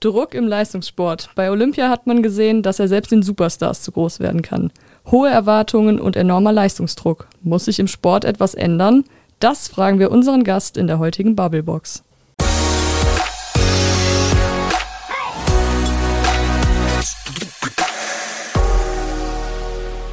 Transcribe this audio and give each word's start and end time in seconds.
Druck 0.00 0.32
im 0.34 0.48
Leistungssport. 0.48 1.28
Bei 1.34 1.50
Olympia 1.50 1.90
hat 1.90 2.06
man 2.06 2.22
gesehen, 2.22 2.62
dass 2.62 2.78
er 2.78 2.88
selbst 2.88 3.12
den 3.12 3.22
Superstars 3.22 3.82
zu 3.82 3.92
groß 3.92 4.18
werden 4.18 4.40
kann. 4.40 4.72
Hohe 5.10 5.28
Erwartungen 5.28 6.00
und 6.00 6.16
enormer 6.16 6.52
Leistungsdruck. 6.52 7.28
Muss 7.42 7.66
sich 7.66 7.78
im 7.78 7.86
Sport 7.86 8.24
etwas 8.24 8.54
ändern? 8.54 9.04
Das 9.40 9.68
fragen 9.68 9.98
wir 9.98 10.10
unseren 10.10 10.42
Gast 10.42 10.78
in 10.78 10.86
der 10.86 10.98
heutigen 10.98 11.36
Bubblebox. 11.36 12.02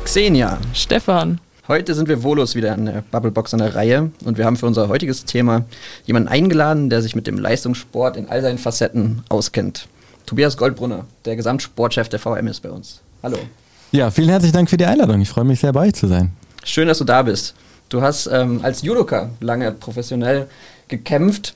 Xenia. 0.03 0.57
Stefan. 0.73 1.39
Heute 1.67 1.93
sind 1.95 2.07
wir 2.07 2.23
wohlos 2.23 2.55
wieder 2.55 2.71
an 2.71 2.85
der 2.85 3.03
Bubblebox 3.11 3.53
an 3.53 3.59
der 3.59 3.75
Reihe 3.75 4.11
und 4.23 4.37
wir 4.37 4.45
haben 4.45 4.55
für 4.55 4.67
unser 4.67 4.87
heutiges 4.87 5.25
Thema 5.25 5.65
jemanden 6.05 6.29
eingeladen, 6.29 6.89
der 6.89 7.01
sich 7.01 7.13
mit 7.13 7.27
dem 7.27 7.37
Leistungssport 7.37 8.15
in 8.15 8.29
all 8.29 8.41
seinen 8.41 8.57
Facetten 8.57 9.23
auskennt. 9.27 9.89
Tobias 10.25 10.55
Goldbrunner, 10.55 11.03
der 11.25 11.35
Gesamtsportchef 11.35 12.07
der 12.07 12.19
VM 12.19 12.47
ist 12.47 12.61
bei 12.61 12.69
uns. 12.69 13.01
Hallo. 13.21 13.37
Ja, 13.91 14.11
vielen 14.11 14.29
herzlichen 14.29 14.53
Dank 14.53 14.69
für 14.69 14.77
die 14.77 14.85
Einladung. 14.85 15.19
Ich 15.19 15.27
freue 15.27 15.43
mich 15.43 15.59
sehr, 15.59 15.73
bei 15.73 15.87
euch 15.87 15.93
zu 15.93 16.07
sein. 16.07 16.31
Schön, 16.63 16.87
dass 16.87 16.99
du 16.99 17.03
da 17.03 17.21
bist. 17.23 17.53
Du 17.89 18.01
hast 18.01 18.27
ähm, 18.27 18.61
als 18.63 18.81
Judoka 18.81 19.31
lange 19.41 19.73
professionell 19.73 20.47
gekämpft. 20.87 21.53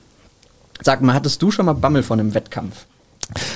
Sag 0.82 1.00
mal, 1.00 1.14
hattest 1.14 1.40
du 1.40 1.50
schon 1.50 1.64
mal 1.64 1.72
Bammel 1.72 2.02
von 2.02 2.20
einem 2.20 2.34
Wettkampf? 2.34 2.84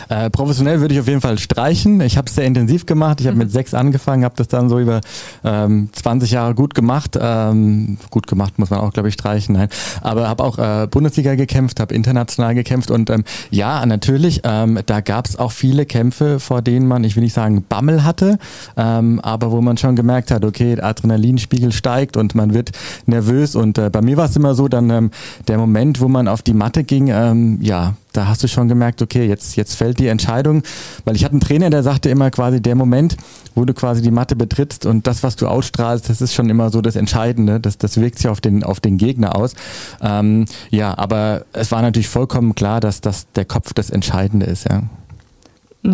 Äh, 0.09 0.31
professionell 0.31 0.81
würde 0.81 0.95
ich 0.95 1.01
auf 1.01 1.09
jeden 1.09 1.21
Fall 1.21 1.39
streichen. 1.39 2.01
Ich 2.01 2.17
habe 2.17 2.29
es 2.29 2.35
sehr 2.35 2.45
intensiv 2.45 2.87
gemacht. 2.87 3.21
Ich 3.21 3.27
habe 3.27 3.35
mhm. 3.35 3.45
mit 3.45 3.53
sechs 3.53 3.75
angefangen, 3.75 4.25
habe 4.25 4.35
das 4.37 4.49
dann 4.49 4.69
so 4.69 4.79
über 4.79 5.01
ähm, 5.45 5.89
20 5.93 6.31
Jahre 6.31 6.55
gut 6.55 6.75
gemacht. 6.75 7.19
Ähm, 7.21 7.99
gut 8.11 8.27
gemacht 8.27 8.59
muss 8.59 8.71
man 8.71 8.81
auch, 8.81 8.93
glaube 8.93 9.09
ich, 9.09 9.15
streichen. 9.15 9.57
Nein, 9.57 9.69
aber 10.01 10.29
habe 10.29 10.45
auch 10.45 10.59
äh, 10.59 10.87
Bundesliga 10.87 11.35
gekämpft, 11.35 11.81
habe 11.81 11.95
international 11.95 12.55
gekämpft 12.55 12.91
und 12.91 13.11
ähm, 13.11 13.25
ja, 13.51 13.85
natürlich, 13.87 14.43
ähm, 14.45 14.79
da 14.87 15.01
gab 15.01 15.27
es 15.27 15.39
auch 15.39 15.53
viele 15.53 15.87
Kämpfe, 15.87 16.41
vor 16.41 16.63
denen 16.63 16.87
man, 16.87 17.05
ich 17.05 17.17
will 17.17 17.23
nicht 17.23 17.35
sagen 17.35 17.65
Bammel 17.69 18.05
hatte, 18.05 18.39
ähm, 18.77 19.21
aber 19.21 19.51
wo 19.51 19.61
man 19.61 19.77
schon 19.77 19.97
gemerkt 19.97 20.31
hat, 20.31 20.45
okay, 20.45 20.81
Adrenalinspiegel 20.81 21.73
steigt 21.73 22.17
und 22.17 22.35
man 22.35 22.55
wird 22.55 22.71
nervös. 23.07 23.55
Und 23.55 23.79
äh, 23.79 23.91
bei 23.91 24.03
mir 24.03 24.17
war 24.17 24.27
es 24.27 24.37
immer 24.37 24.55
so, 24.55 24.69
dann 24.69 24.91
ähm, 24.91 25.11
der 25.49 25.59
Moment, 25.59 26.01
wo 26.01 26.09
man 26.09 26.29
auf 26.29 26.43
die 26.43 26.55
Matte 26.55 26.85
ging, 26.85 27.09
ähm, 27.09 27.59
ja, 27.61 27.95
da 28.17 28.27
hast 28.27 28.43
du 28.43 28.49
schon 28.49 28.69
gemerkt, 28.69 29.03
okay, 29.03 29.27
jetzt, 29.27 29.57
jetzt 29.57 29.75
fällt 29.75 29.99
die 29.99 30.09
Entscheidung, 30.09 30.63
weil 31.05 31.17
ich 31.17 31.25
hatte 31.25 31.33
einen 31.33 31.41
Trainer, 31.41 31.71
der 31.71 31.83
sagte 31.83 32.09
immer 32.09 32.31
quasi, 32.31 32.61
der 32.61 32.75
Moment, 32.75 33.17
wo 33.55 33.65
du 33.65 33.75
quasi 33.75 34.03
die 34.03 34.11
Matte 34.11 34.37
betrittst 34.37 34.87
und 34.87 35.07
das, 35.07 35.23
was 35.23 35.37
du 35.37 35.47
ausstrahlst, 35.47 36.09
das 36.09 36.21
ist 36.21 36.35
schon 36.35 36.49
immer 36.51 36.71
so 36.71 36.81
das 36.81 36.97
Entscheidende, 36.97 37.61
das, 37.61 37.79
das 37.79 38.01
wirkt 38.01 38.19
sich 38.19 38.29
auf 38.29 38.41
den, 38.41 38.65
auf 38.65 38.81
den 38.81 38.97
Gegner 38.99 39.37
aus. 39.37 39.55
Ähm, 40.01 40.47
ja, 40.71 40.97
aber 40.97 41.45
es 41.53 41.73
war 41.73 41.83
natürlich 41.83 42.09
vollkommen 42.09 42.55
klar, 42.55 42.81
dass, 42.81 43.01
dass 43.01 43.31
der 43.33 43.45
Kopf 43.45 43.73
das 43.73 43.91
Entscheidende 43.91 44.47
ist, 44.47 44.69
ja. 44.69 44.83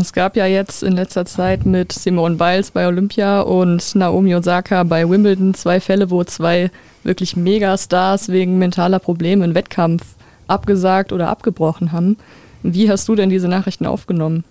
Es 0.00 0.14
gab 0.14 0.36
ja 0.36 0.46
jetzt 0.46 0.82
in 0.82 0.94
letzter 0.94 1.26
Zeit 1.26 1.66
mit 1.66 1.92
Simone 1.92 2.36
Biles 2.36 2.70
bei 2.70 2.86
Olympia 2.86 3.42
und 3.42 3.94
Naomi 3.94 4.34
Osaka 4.34 4.84
bei 4.84 5.08
Wimbledon 5.08 5.52
zwei 5.52 5.80
Fälle, 5.80 6.10
wo 6.10 6.24
zwei 6.24 6.70
wirklich 7.02 7.36
Megastars 7.36 8.30
wegen 8.30 8.58
mentaler 8.58 9.00
Probleme 9.00 9.44
im 9.44 9.54
Wettkampf 9.54 10.02
abgesagt 10.46 11.12
oder 11.12 11.28
abgebrochen 11.28 11.92
haben. 11.92 12.16
Wie 12.62 12.90
hast 12.90 13.08
du 13.08 13.14
denn 13.14 13.30
diese 13.30 13.48
Nachrichten 13.48 13.86
aufgenommen? 13.86 14.44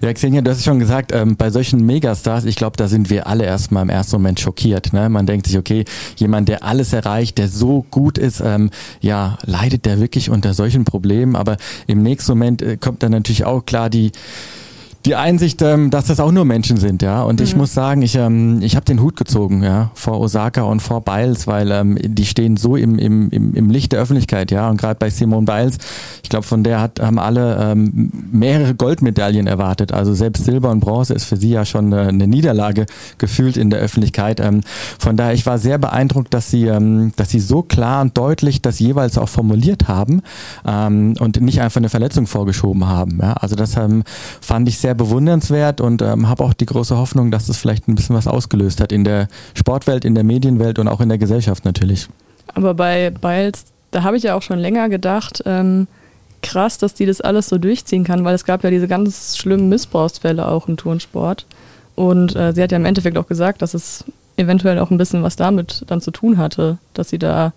Ja, 0.00 0.12
Xenia, 0.12 0.40
du 0.40 0.50
hast 0.50 0.58
es 0.58 0.64
schon 0.64 0.78
gesagt, 0.78 1.12
ähm, 1.12 1.36
bei 1.36 1.50
solchen 1.50 1.84
Megastars, 1.84 2.44
ich 2.44 2.56
glaube, 2.56 2.76
da 2.76 2.88
sind 2.88 3.10
wir 3.10 3.26
alle 3.26 3.44
erstmal 3.44 3.82
im 3.82 3.90
ersten 3.90 4.16
Moment 4.16 4.40
schockiert. 4.40 4.92
Ne? 4.92 5.08
Man 5.08 5.26
denkt 5.26 5.46
sich, 5.46 5.58
okay, 5.58 5.84
jemand, 6.16 6.48
der 6.48 6.64
alles 6.64 6.92
erreicht, 6.92 7.38
der 7.38 7.48
so 7.48 7.84
gut 7.90 8.18
ist, 8.18 8.40
ähm, 8.40 8.70
ja, 9.00 9.38
leidet 9.44 9.84
der 9.84 10.00
wirklich 10.00 10.30
unter 10.30 10.54
solchen 10.54 10.84
Problemen. 10.84 11.36
Aber 11.36 11.56
im 11.86 12.02
nächsten 12.02 12.32
Moment 12.32 12.62
äh, 12.62 12.76
kommt 12.78 13.02
dann 13.02 13.12
natürlich 13.12 13.44
auch 13.44 13.64
klar 13.64 13.90
die 13.90 14.10
die 15.06 15.14
Einsicht, 15.14 15.62
ähm, 15.62 15.90
dass 15.90 16.06
das 16.06 16.20
auch 16.20 16.30
nur 16.30 16.44
Menschen 16.44 16.76
sind, 16.76 17.00
ja. 17.00 17.22
Und 17.22 17.40
mhm. 17.40 17.44
ich 17.46 17.56
muss 17.56 17.72
sagen, 17.72 18.02
ich, 18.02 18.16
ähm, 18.16 18.60
ich 18.60 18.76
habe 18.76 18.84
den 18.84 19.00
Hut 19.00 19.16
gezogen, 19.16 19.62
ja, 19.62 19.90
vor 19.94 20.20
Osaka 20.20 20.62
und 20.62 20.80
vor 20.80 21.02
Biles, 21.02 21.46
weil 21.46 21.70
ähm, 21.70 21.98
die 22.02 22.26
stehen 22.26 22.58
so 22.58 22.76
im, 22.76 22.98
im, 22.98 23.30
im, 23.30 23.54
im 23.54 23.70
Licht 23.70 23.92
der 23.92 24.00
Öffentlichkeit, 24.00 24.50
ja. 24.50 24.68
Und 24.68 24.76
gerade 24.76 24.96
bei 24.96 25.08
Simone 25.08 25.46
Biles, 25.46 25.78
ich 26.22 26.28
glaube, 26.28 26.44
von 26.44 26.62
der 26.62 26.80
hat, 26.80 27.00
haben 27.00 27.18
alle 27.18 27.56
ähm, 27.60 28.10
mehrere 28.30 28.74
Goldmedaillen 28.74 29.46
erwartet. 29.46 29.92
Also 29.92 30.12
selbst 30.12 30.44
Silber 30.44 30.70
und 30.70 30.80
Bronze 30.80 31.14
ist 31.14 31.24
für 31.24 31.38
sie 31.38 31.50
ja 31.50 31.64
schon 31.64 31.92
eine, 31.92 32.08
eine 32.08 32.26
Niederlage 32.28 32.84
gefühlt 33.16 33.56
in 33.56 33.70
der 33.70 33.80
Öffentlichkeit. 33.80 34.38
Ähm, 34.40 34.60
von 34.98 35.16
daher, 35.16 35.32
ich 35.32 35.46
war 35.46 35.58
sehr 35.58 35.78
beeindruckt, 35.78 36.34
dass 36.34 36.50
sie, 36.50 36.66
ähm, 36.66 37.12
dass 37.16 37.30
sie 37.30 37.40
so 37.40 37.62
klar 37.62 38.02
und 38.02 38.18
deutlich 38.18 38.60
das 38.60 38.78
jeweils 38.78 39.16
auch 39.16 39.30
formuliert 39.30 39.88
haben 39.88 40.20
ähm, 40.66 41.14
und 41.18 41.40
nicht 41.40 41.62
einfach 41.62 41.80
eine 41.80 41.88
Verletzung 41.88 42.26
vorgeschoben 42.26 42.86
haben. 42.86 43.18
Ja. 43.22 43.32
Also 43.34 43.56
das 43.56 43.76
ähm, 43.76 44.02
fand 44.40 44.68
ich 44.68 44.78
sehr 44.78 44.89
sehr 44.90 44.96
bewundernswert 44.96 45.80
und 45.80 46.02
ähm, 46.02 46.28
habe 46.28 46.42
auch 46.42 46.52
die 46.52 46.66
große 46.66 46.96
Hoffnung, 46.96 47.30
dass 47.30 47.46
das 47.46 47.58
vielleicht 47.58 47.86
ein 47.86 47.94
bisschen 47.94 48.16
was 48.16 48.26
ausgelöst 48.26 48.80
hat 48.80 48.90
in 48.90 49.04
der 49.04 49.28
Sportwelt, 49.54 50.04
in 50.04 50.16
der 50.16 50.24
Medienwelt 50.24 50.80
und 50.80 50.88
auch 50.88 51.00
in 51.00 51.08
der 51.08 51.18
Gesellschaft 51.18 51.64
natürlich. 51.64 52.08
Aber 52.54 52.74
bei 52.74 53.10
Biles, 53.10 53.66
da 53.92 54.02
habe 54.02 54.16
ich 54.16 54.24
ja 54.24 54.34
auch 54.34 54.42
schon 54.42 54.58
länger 54.58 54.88
gedacht, 54.88 55.44
ähm, 55.46 55.86
krass, 56.42 56.78
dass 56.78 56.94
die 56.94 57.06
das 57.06 57.20
alles 57.20 57.48
so 57.48 57.58
durchziehen 57.58 58.02
kann, 58.02 58.24
weil 58.24 58.34
es 58.34 58.44
gab 58.44 58.64
ja 58.64 58.70
diese 58.70 58.88
ganz 58.88 59.36
schlimmen 59.36 59.68
Missbrauchsfälle 59.68 60.48
auch 60.48 60.66
im 60.66 60.76
Turnsport. 60.76 61.46
Und 61.94 62.34
äh, 62.34 62.52
sie 62.52 62.60
hat 62.60 62.72
ja 62.72 62.76
im 62.76 62.84
Endeffekt 62.84 63.16
auch 63.16 63.28
gesagt, 63.28 63.62
dass 63.62 63.74
es 63.74 64.04
eventuell 64.36 64.80
auch 64.80 64.90
ein 64.90 64.98
bisschen 64.98 65.22
was 65.22 65.36
damit 65.36 65.84
dann 65.86 66.00
zu 66.00 66.10
tun 66.10 66.36
hatte, 66.36 66.78
dass 66.94 67.10
sie 67.10 67.18
da 67.18 67.52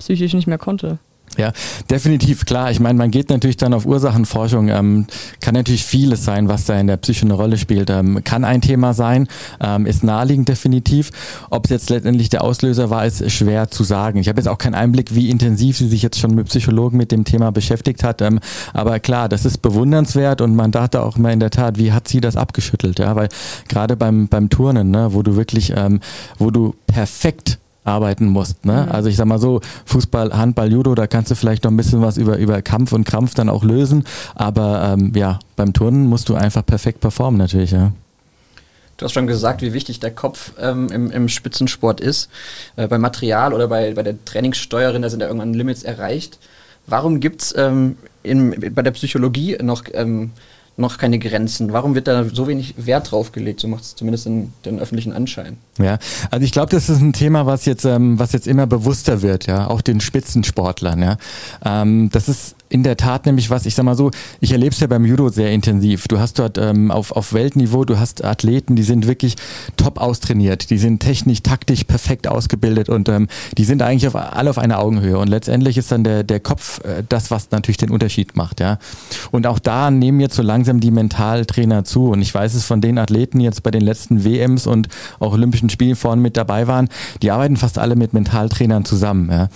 psychisch 0.00 0.34
nicht 0.34 0.48
mehr 0.48 0.58
konnte. 0.58 0.98
Ja, 1.38 1.52
definitiv, 1.90 2.44
klar. 2.44 2.70
Ich 2.70 2.78
meine, 2.78 2.98
man 2.98 3.10
geht 3.10 3.30
natürlich 3.30 3.56
dann 3.56 3.72
auf 3.72 3.86
Ursachenforschung. 3.86 4.68
Ähm, 4.68 5.06
kann 5.40 5.54
natürlich 5.54 5.84
vieles 5.84 6.24
sein, 6.24 6.48
was 6.48 6.66
da 6.66 6.78
in 6.78 6.86
der 6.86 6.98
Psyche 6.98 7.24
eine 7.24 7.34
Rolle 7.34 7.56
spielt. 7.56 7.88
Ähm, 7.88 8.22
kann 8.22 8.44
ein 8.44 8.60
Thema 8.60 8.92
sein, 8.92 9.28
ähm, 9.60 9.86
ist 9.86 10.04
naheliegend 10.04 10.48
definitiv. 10.48 11.10
Ob 11.48 11.64
es 11.64 11.70
jetzt 11.70 11.90
letztendlich 11.90 12.28
der 12.28 12.44
Auslöser 12.44 12.90
war, 12.90 13.06
ist 13.06 13.30
schwer 13.30 13.70
zu 13.70 13.82
sagen. 13.82 14.18
Ich 14.18 14.28
habe 14.28 14.40
jetzt 14.40 14.48
auch 14.48 14.58
keinen 14.58 14.74
Einblick, 14.74 15.14
wie 15.14 15.30
intensiv 15.30 15.78
sie 15.78 15.88
sich 15.88 16.02
jetzt 16.02 16.18
schon 16.18 16.34
mit 16.34 16.48
Psychologen 16.48 16.98
mit 16.98 17.12
dem 17.12 17.24
Thema 17.24 17.50
beschäftigt 17.50 18.04
hat. 18.04 18.20
Ähm, 18.20 18.38
aber 18.74 19.00
klar, 19.00 19.30
das 19.30 19.46
ist 19.46 19.58
bewundernswert 19.58 20.42
und 20.42 20.54
man 20.54 20.70
dachte 20.70 21.02
auch 21.02 21.16
immer 21.16 21.32
in 21.32 21.40
der 21.40 21.50
Tat, 21.50 21.78
wie 21.78 21.92
hat 21.92 22.08
sie 22.08 22.20
das 22.20 22.36
abgeschüttelt? 22.36 22.98
Ja, 22.98 23.16
weil 23.16 23.28
gerade 23.68 23.96
beim, 23.96 24.28
beim 24.28 24.50
Turnen, 24.50 24.90
ne, 24.90 25.14
wo 25.14 25.22
du 25.22 25.36
wirklich, 25.36 25.72
ähm, 25.74 26.00
wo 26.36 26.50
du 26.50 26.74
perfekt 26.86 27.58
arbeiten 27.84 28.26
musst. 28.26 28.64
Ne? 28.64 28.86
Mhm. 28.86 28.92
Also 28.92 29.08
ich 29.08 29.16
sag 29.16 29.26
mal 29.26 29.38
so, 29.38 29.60
Fußball, 29.86 30.32
Handball, 30.32 30.72
Judo, 30.72 30.94
da 30.94 31.06
kannst 31.06 31.30
du 31.30 31.34
vielleicht 31.34 31.64
noch 31.64 31.70
ein 31.70 31.76
bisschen 31.76 32.02
was 32.02 32.16
über, 32.16 32.38
über 32.38 32.62
Kampf 32.62 32.92
und 32.92 33.04
Krampf 33.04 33.34
dann 33.34 33.48
auch 33.48 33.64
lösen. 33.64 34.04
Aber 34.34 34.94
ähm, 34.94 35.12
ja, 35.14 35.38
beim 35.56 35.72
Turnen 35.72 36.06
musst 36.06 36.28
du 36.28 36.34
einfach 36.34 36.64
perfekt 36.64 37.00
performen 37.00 37.38
natürlich, 37.38 37.72
ja. 37.72 37.92
Du 38.98 39.06
hast 39.06 39.14
schon 39.14 39.26
gesagt, 39.26 39.62
wie 39.62 39.72
wichtig 39.72 39.98
der 39.98 40.12
Kopf 40.12 40.52
ähm, 40.60 40.88
im, 40.92 41.10
im, 41.10 41.28
Spitzensport 41.28 42.00
ist. 42.00 42.30
Äh, 42.76 42.86
beim 42.86 43.00
Material 43.00 43.52
oder 43.52 43.66
bei, 43.66 43.94
bei 43.94 44.02
der 44.04 44.22
Trainingssteuerin, 44.24 45.02
da 45.02 45.10
sind 45.10 45.20
ja 45.20 45.26
irgendwann 45.26 45.54
Limits 45.54 45.82
erreicht. 45.82 46.38
Warum 46.86 47.18
gibt 47.18 47.42
es 47.42 47.54
ähm, 47.56 47.96
bei 48.22 48.82
der 48.82 48.90
Psychologie 48.92 49.56
noch 49.60 49.84
ähm, 49.92 50.30
noch 50.76 50.98
keine 50.98 51.18
Grenzen? 51.18 51.72
Warum 51.72 51.94
wird 51.94 52.08
da 52.08 52.24
so 52.24 52.46
wenig 52.46 52.74
Wert 52.76 53.10
drauf 53.10 53.32
gelegt? 53.32 53.60
So 53.60 53.68
macht 53.68 53.82
es 53.82 53.94
zumindest 53.94 54.26
in 54.26 54.52
den 54.64 54.78
öffentlichen 54.78 55.12
Anschein. 55.12 55.58
Ja, 55.78 55.98
also 56.30 56.44
ich 56.44 56.52
glaube, 56.52 56.70
das 56.70 56.88
ist 56.88 57.00
ein 57.00 57.12
Thema, 57.12 57.46
was 57.46 57.64
jetzt, 57.64 57.84
ähm, 57.84 58.18
was 58.18 58.32
jetzt 58.32 58.46
immer 58.46 58.66
bewusster 58.66 59.22
wird, 59.22 59.46
ja, 59.46 59.68
auch 59.68 59.80
den 59.80 60.00
Spitzensportlern, 60.00 61.02
ja. 61.02 61.16
Ähm, 61.64 62.08
das 62.12 62.28
ist 62.28 62.56
in 62.72 62.82
der 62.82 62.96
Tat 62.96 63.26
nämlich 63.26 63.50
was, 63.50 63.66
ich 63.66 63.74
sag 63.74 63.84
mal 63.84 63.94
so, 63.94 64.10
ich 64.40 64.52
erlebe 64.52 64.72
es 64.72 64.80
ja 64.80 64.86
beim 64.86 65.04
Judo 65.04 65.28
sehr 65.28 65.50
intensiv. 65.50 66.08
Du 66.08 66.18
hast 66.18 66.38
dort 66.38 66.56
ähm, 66.56 66.90
auf, 66.90 67.12
auf 67.12 67.34
Weltniveau, 67.34 67.84
du 67.84 67.98
hast 67.98 68.24
Athleten, 68.24 68.76
die 68.76 68.82
sind 68.82 69.06
wirklich 69.06 69.36
top 69.76 70.00
austrainiert, 70.00 70.70
die 70.70 70.78
sind 70.78 71.00
technisch, 71.00 71.42
taktisch 71.42 71.84
perfekt 71.84 72.26
ausgebildet 72.26 72.88
und 72.88 73.10
ähm, 73.10 73.28
die 73.58 73.64
sind 73.64 73.82
eigentlich 73.82 74.08
auf, 74.08 74.16
alle 74.16 74.48
auf 74.48 74.56
einer 74.56 74.78
Augenhöhe. 74.78 75.18
Und 75.18 75.28
letztendlich 75.28 75.76
ist 75.76 75.92
dann 75.92 76.02
der, 76.02 76.24
der 76.24 76.40
Kopf 76.40 76.82
äh, 76.84 77.02
das, 77.06 77.30
was 77.30 77.50
natürlich 77.50 77.76
den 77.76 77.90
Unterschied 77.90 78.36
macht, 78.36 78.60
ja. 78.60 78.78
Und 79.30 79.46
auch 79.46 79.58
da 79.58 79.90
nehmen 79.90 80.20
jetzt 80.20 80.36
so 80.36 80.42
langsam 80.42 80.80
die 80.80 80.90
Mentaltrainer 80.90 81.84
zu. 81.84 82.08
Und 82.08 82.22
ich 82.22 82.34
weiß 82.34 82.54
es 82.54 82.64
von 82.64 82.80
den 82.80 82.96
Athleten, 82.96 83.38
die 83.38 83.44
jetzt 83.44 83.62
bei 83.62 83.70
den 83.70 83.82
letzten 83.82 84.24
WMs 84.24 84.66
und 84.66 84.88
auch 85.20 85.32
Olympischen 85.32 85.68
Spielen 85.68 85.96
vorne 85.96 86.22
mit 86.22 86.38
dabei 86.38 86.66
waren, 86.66 86.88
die 87.20 87.30
arbeiten 87.30 87.58
fast 87.58 87.78
alle 87.78 87.96
mit 87.96 88.14
Mentaltrainern 88.14 88.86
zusammen. 88.86 89.30
Ja. 89.30 89.48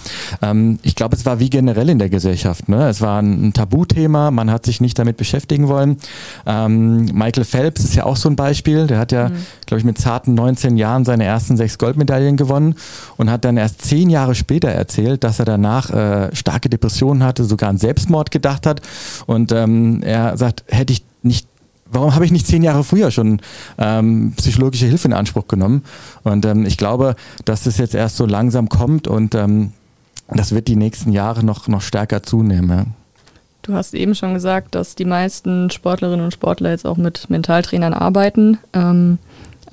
Ähm, 0.42 0.78
ich 0.82 0.94
glaube, 0.94 1.16
es 1.16 1.24
war 1.24 1.40
wie 1.40 1.48
generell 1.48 1.88
in 1.88 1.98
der 1.98 2.10
Gesellschaft. 2.10 2.68
Ne? 2.68 2.88
Es 2.88 3.00
war 3.00 3.05
war 3.06 3.22
ein 3.22 3.52
Tabuthema, 3.52 4.32
man 4.32 4.50
hat 4.50 4.66
sich 4.66 4.80
nicht 4.80 4.98
damit 4.98 5.16
beschäftigen 5.16 5.68
wollen. 5.68 5.98
Ähm, 6.44 7.04
Michael 7.14 7.44
Phelps 7.44 7.84
ist 7.84 7.94
ja 7.94 8.04
auch 8.04 8.16
so 8.16 8.28
ein 8.28 8.34
Beispiel, 8.34 8.88
der 8.88 8.98
hat 8.98 9.12
ja, 9.12 9.28
mhm. 9.28 9.36
glaube 9.64 9.78
ich, 9.78 9.84
mit 9.84 9.96
zarten 9.96 10.34
19 10.34 10.76
Jahren 10.76 11.04
seine 11.04 11.24
ersten 11.24 11.56
sechs 11.56 11.78
Goldmedaillen 11.78 12.36
gewonnen 12.36 12.74
und 13.16 13.30
hat 13.30 13.44
dann 13.44 13.56
erst 13.56 13.82
zehn 13.82 14.10
Jahre 14.10 14.34
später 14.34 14.68
erzählt, 14.68 15.22
dass 15.22 15.38
er 15.38 15.44
danach 15.44 15.90
äh, 15.90 16.34
starke 16.34 16.68
Depressionen 16.68 17.22
hatte, 17.22 17.44
sogar 17.44 17.70
an 17.70 17.78
Selbstmord 17.78 18.32
gedacht 18.32 18.66
hat. 18.66 18.82
Und 19.26 19.52
ähm, 19.52 20.02
er 20.02 20.36
sagt, 20.36 20.64
hätte 20.66 20.92
ich 20.92 21.04
nicht 21.22 21.46
warum 21.88 22.16
habe 22.16 22.24
ich 22.24 22.32
nicht 22.32 22.48
zehn 22.48 22.64
Jahre 22.64 22.82
früher 22.82 23.12
schon 23.12 23.40
ähm, 23.78 24.32
psychologische 24.36 24.86
Hilfe 24.86 25.06
in 25.06 25.14
Anspruch 25.14 25.46
genommen? 25.46 25.84
Und 26.24 26.44
ähm, 26.44 26.66
ich 26.66 26.76
glaube, 26.76 27.14
dass 27.44 27.62
das 27.62 27.78
jetzt 27.78 27.94
erst 27.94 28.16
so 28.16 28.26
langsam 28.26 28.68
kommt 28.68 29.06
und 29.06 29.36
ähm, 29.36 29.72
das 30.28 30.52
wird 30.52 30.68
die 30.68 30.76
nächsten 30.76 31.12
Jahre 31.12 31.44
noch, 31.44 31.68
noch 31.68 31.82
stärker 31.82 32.22
zunehmen. 32.22 32.70
Ja. 32.70 32.84
Du 33.66 33.74
hast 33.74 33.94
eben 33.94 34.14
schon 34.14 34.32
gesagt, 34.32 34.76
dass 34.76 34.94
die 34.94 35.04
meisten 35.04 35.70
Sportlerinnen 35.70 36.24
und 36.24 36.32
Sportler 36.32 36.70
jetzt 36.70 36.86
auch 36.86 36.96
mit 36.96 37.28
Mentaltrainern 37.28 37.94
arbeiten. 37.94 38.58
Ähm, 38.72 39.18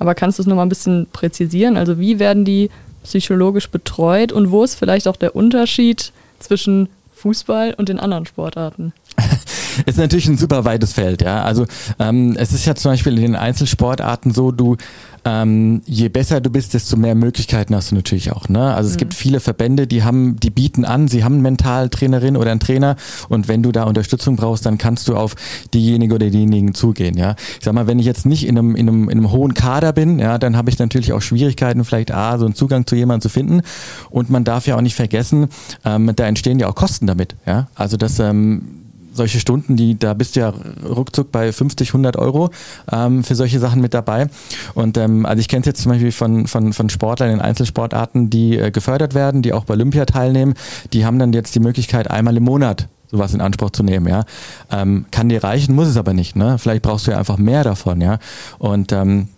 aber 0.00 0.16
kannst 0.16 0.38
du 0.38 0.42
es 0.42 0.48
nochmal 0.48 0.66
ein 0.66 0.70
bisschen 0.70 1.06
präzisieren? 1.12 1.76
Also 1.76 2.00
wie 2.00 2.18
werden 2.18 2.44
die 2.44 2.70
psychologisch 3.04 3.70
betreut 3.70 4.32
und 4.32 4.50
wo 4.50 4.64
ist 4.64 4.74
vielleicht 4.74 5.06
auch 5.06 5.14
der 5.14 5.36
Unterschied 5.36 6.12
zwischen 6.40 6.88
Fußball 7.14 7.74
und 7.74 7.88
den 7.88 8.00
anderen 8.00 8.26
Sportarten? 8.26 8.92
ist 9.86 9.98
natürlich 9.98 10.26
ein 10.26 10.38
super 10.38 10.64
weites 10.64 10.92
Feld, 10.92 11.22
ja. 11.22 11.44
Also 11.44 11.64
ähm, 12.00 12.34
es 12.36 12.52
ist 12.52 12.66
ja 12.66 12.74
zum 12.74 12.90
Beispiel 12.90 13.14
in 13.14 13.22
den 13.22 13.36
Einzelsportarten 13.36 14.32
so, 14.32 14.50
du 14.50 14.76
ähm, 15.24 15.82
je 15.86 16.08
besser 16.08 16.40
du 16.40 16.50
bist, 16.50 16.74
desto 16.74 16.96
mehr 16.96 17.14
Möglichkeiten 17.14 17.74
hast 17.74 17.90
du 17.90 17.94
natürlich 17.94 18.30
auch. 18.32 18.48
Ne? 18.48 18.74
Also 18.74 18.88
es 18.88 18.96
mhm. 18.96 18.98
gibt 18.98 19.14
viele 19.14 19.40
Verbände, 19.40 19.86
die 19.86 20.02
haben, 20.02 20.36
die 20.38 20.50
bieten 20.50 20.84
an, 20.84 21.08
sie 21.08 21.24
haben 21.24 21.34
eine 21.34 21.42
Mentaltrainerin 21.42 22.36
oder 22.36 22.50
einen 22.50 22.60
Trainer 22.60 22.96
und 23.28 23.48
wenn 23.48 23.62
du 23.62 23.72
da 23.72 23.84
Unterstützung 23.84 24.36
brauchst, 24.36 24.66
dann 24.66 24.78
kannst 24.78 25.08
du 25.08 25.16
auf 25.16 25.34
diejenige 25.72 26.14
oder 26.14 26.28
diejenigen 26.28 26.74
zugehen. 26.74 27.16
Ja, 27.16 27.36
ich 27.58 27.64
sag 27.64 27.74
mal, 27.74 27.86
wenn 27.86 27.98
ich 27.98 28.06
jetzt 28.06 28.26
nicht 28.26 28.46
in 28.46 28.58
einem, 28.58 28.76
in 28.76 28.88
einem, 28.88 29.04
in 29.08 29.18
einem 29.18 29.32
hohen 29.32 29.54
Kader 29.54 29.92
bin, 29.92 30.18
ja, 30.18 30.38
dann 30.38 30.56
habe 30.56 30.70
ich 30.70 30.78
natürlich 30.78 31.12
auch 31.12 31.22
Schwierigkeiten, 31.22 31.84
vielleicht 31.84 32.12
a 32.12 32.38
so 32.38 32.44
einen 32.44 32.54
Zugang 32.54 32.86
zu 32.86 32.94
jemandem 32.94 33.22
zu 33.22 33.28
finden 33.28 33.62
und 34.10 34.30
man 34.30 34.44
darf 34.44 34.66
ja 34.66 34.76
auch 34.76 34.82
nicht 34.82 34.94
vergessen, 34.94 35.48
ähm, 35.84 36.10
da 36.14 36.26
entstehen 36.26 36.58
ja 36.58 36.68
auch 36.68 36.74
Kosten 36.74 37.06
damit. 37.06 37.34
Ja, 37.46 37.68
also 37.74 37.96
das 37.96 38.18
ähm, 38.18 38.83
solche 39.14 39.40
Stunden, 39.40 39.76
die 39.76 39.98
da 39.98 40.14
bist 40.14 40.36
du 40.36 40.40
ja 40.40 40.52
ruckzuck 40.84 41.32
bei 41.32 41.52
50, 41.52 41.90
100 41.90 42.16
Euro 42.16 42.50
ähm, 42.90 43.24
für 43.24 43.34
solche 43.34 43.58
Sachen 43.60 43.80
mit 43.80 43.94
dabei. 43.94 44.26
Und 44.74 44.98
ähm, 44.98 45.24
also 45.24 45.40
ich 45.40 45.48
kenne 45.48 45.60
es 45.60 45.66
jetzt 45.66 45.82
zum 45.82 45.92
Beispiel 45.92 46.12
von, 46.12 46.46
von, 46.46 46.72
von 46.72 46.90
Sportlern 46.90 47.30
in 47.30 47.40
Einzelsportarten, 47.40 48.30
die 48.30 48.58
äh, 48.58 48.70
gefördert 48.70 49.14
werden, 49.14 49.42
die 49.42 49.52
auch 49.52 49.64
bei 49.64 49.74
Olympia 49.74 50.04
teilnehmen. 50.04 50.54
Die 50.92 51.06
haben 51.06 51.18
dann 51.18 51.32
jetzt 51.32 51.54
die 51.54 51.60
Möglichkeit, 51.60 52.10
einmal 52.10 52.36
im 52.36 52.44
Monat 52.44 52.88
sowas 53.10 53.32
in 53.32 53.40
Anspruch 53.40 53.70
zu 53.70 53.84
nehmen, 53.84 54.08
ja. 54.08 54.24
Ähm, 54.72 55.06
kann 55.12 55.28
dir 55.28 55.44
reichen, 55.44 55.74
muss 55.74 55.86
es 55.86 55.96
aber 55.96 56.14
nicht, 56.14 56.34
ne? 56.34 56.58
Vielleicht 56.58 56.82
brauchst 56.82 57.06
du 57.06 57.12
ja 57.12 57.18
einfach 57.18 57.38
mehr 57.38 57.62
davon, 57.62 58.00
ja. 58.00 58.18
Und 58.58 58.90
ähm, 58.92 59.28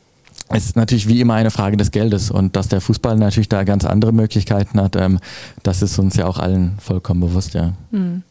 es 0.49 0.67
ist 0.67 0.76
natürlich 0.76 1.08
wie 1.08 1.20
immer 1.20 1.34
eine 1.34 1.50
Frage 1.50 1.76
des 1.76 1.90
Geldes 1.90 2.31
und 2.31 2.56
dass 2.56 2.69
der 2.69 2.81
Fußball 2.81 3.17
natürlich 3.17 3.49
da 3.49 3.64
ganz 3.64 3.84
andere 3.84 4.12
Möglichkeiten 4.12 4.81
hat, 4.81 4.96
ähm, 4.96 5.19
das 5.62 5.82
ist 5.82 5.99
uns 5.99 6.17
ja 6.17 6.26
auch 6.26 6.38
allen 6.38 6.78
vollkommen 6.78 7.20
bewusst, 7.20 7.55
ja. 7.55 7.73
Mhm. 7.90 8.23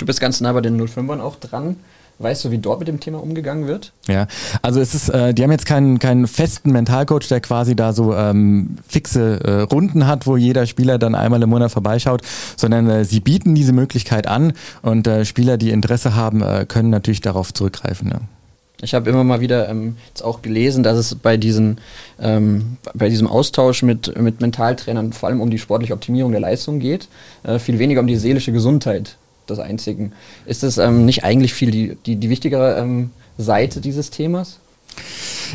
Du 0.00 0.06
bist 0.06 0.18
ganz 0.18 0.40
nah 0.40 0.50
bei 0.54 0.62
den 0.62 0.80
05ern 0.80 1.20
auch 1.20 1.36
dran. 1.36 1.76
Weißt 2.18 2.42
du, 2.44 2.50
wie 2.50 2.56
dort 2.56 2.78
mit 2.78 2.88
dem 2.88 3.00
Thema 3.00 3.22
umgegangen 3.22 3.66
wird? 3.66 3.92
Ja, 4.08 4.28
also 4.62 4.80
es 4.80 4.94
ist, 4.94 5.10
äh, 5.10 5.34
die 5.34 5.42
haben 5.42 5.50
jetzt 5.50 5.66
keinen, 5.66 5.98
keinen 5.98 6.26
festen 6.26 6.72
Mentalcoach, 6.72 7.28
der 7.28 7.40
quasi 7.40 7.76
da 7.76 7.92
so 7.92 8.14
ähm, 8.14 8.76
fixe 8.88 9.40
äh, 9.44 9.60
Runden 9.60 10.06
hat, 10.06 10.26
wo 10.26 10.38
jeder 10.38 10.66
Spieler 10.66 10.98
dann 10.98 11.14
einmal 11.14 11.42
im 11.42 11.50
Monat 11.50 11.70
vorbeischaut, 11.70 12.22
sondern 12.56 12.88
äh, 12.88 13.04
sie 13.04 13.20
bieten 13.20 13.54
diese 13.54 13.74
Möglichkeit 13.74 14.26
an 14.26 14.54
und 14.80 15.06
äh, 15.06 15.26
Spieler, 15.26 15.58
die 15.58 15.70
Interesse 15.70 16.14
haben, 16.14 16.42
äh, 16.42 16.64
können 16.66 16.88
natürlich 16.88 17.20
darauf 17.20 17.52
zurückgreifen. 17.52 18.08
Ja. 18.08 18.20
Ich 18.80 18.94
habe 18.94 19.10
immer 19.10 19.24
mal 19.24 19.40
wieder 19.40 19.68
ähm, 19.68 19.96
jetzt 20.08 20.22
auch 20.22 20.40
gelesen, 20.40 20.82
dass 20.82 20.96
es 20.96 21.14
bei, 21.14 21.36
diesen, 21.36 21.78
ähm, 22.18 22.78
bei 22.94 23.10
diesem 23.10 23.26
Austausch 23.26 23.82
mit, 23.82 24.18
mit 24.18 24.40
Mentaltrainern 24.40 25.12
vor 25.12 25.28
allem 25.28 25.42
um 25.42 25.50
die 25.50 25.58
sportliche 25.58 25.92
Optimierung 25.92 26.32
der 26.32 26.40
Leistung 26.40 26.80
geht, 26.80 27.08
äh, 27.42 27.58
viel 27.58 27.78
weniger 27.78 28.00
um 28.00 28.06
die 28.06 28.16
seelische 28.16 28.52
Gesundheit 28.52 29.16
des 29.50 29.58
Einzigen. 29.58 30.12
Ist 30.46 30.62
das 30.62 30.78
ähm, 30.78 31.04
nicht 31.04 31.24
eigentlich 31.24 31.52
viel 31.52 31.70
die, 31.70 31.96
die, 32.06 32.16
die 32.16 32.30
wichtigere 32.30 32.78
ähm, 32.78 33.10
Seite 33.38 33.80
dieses 33.80 34.10
Themas? 34.10 34.60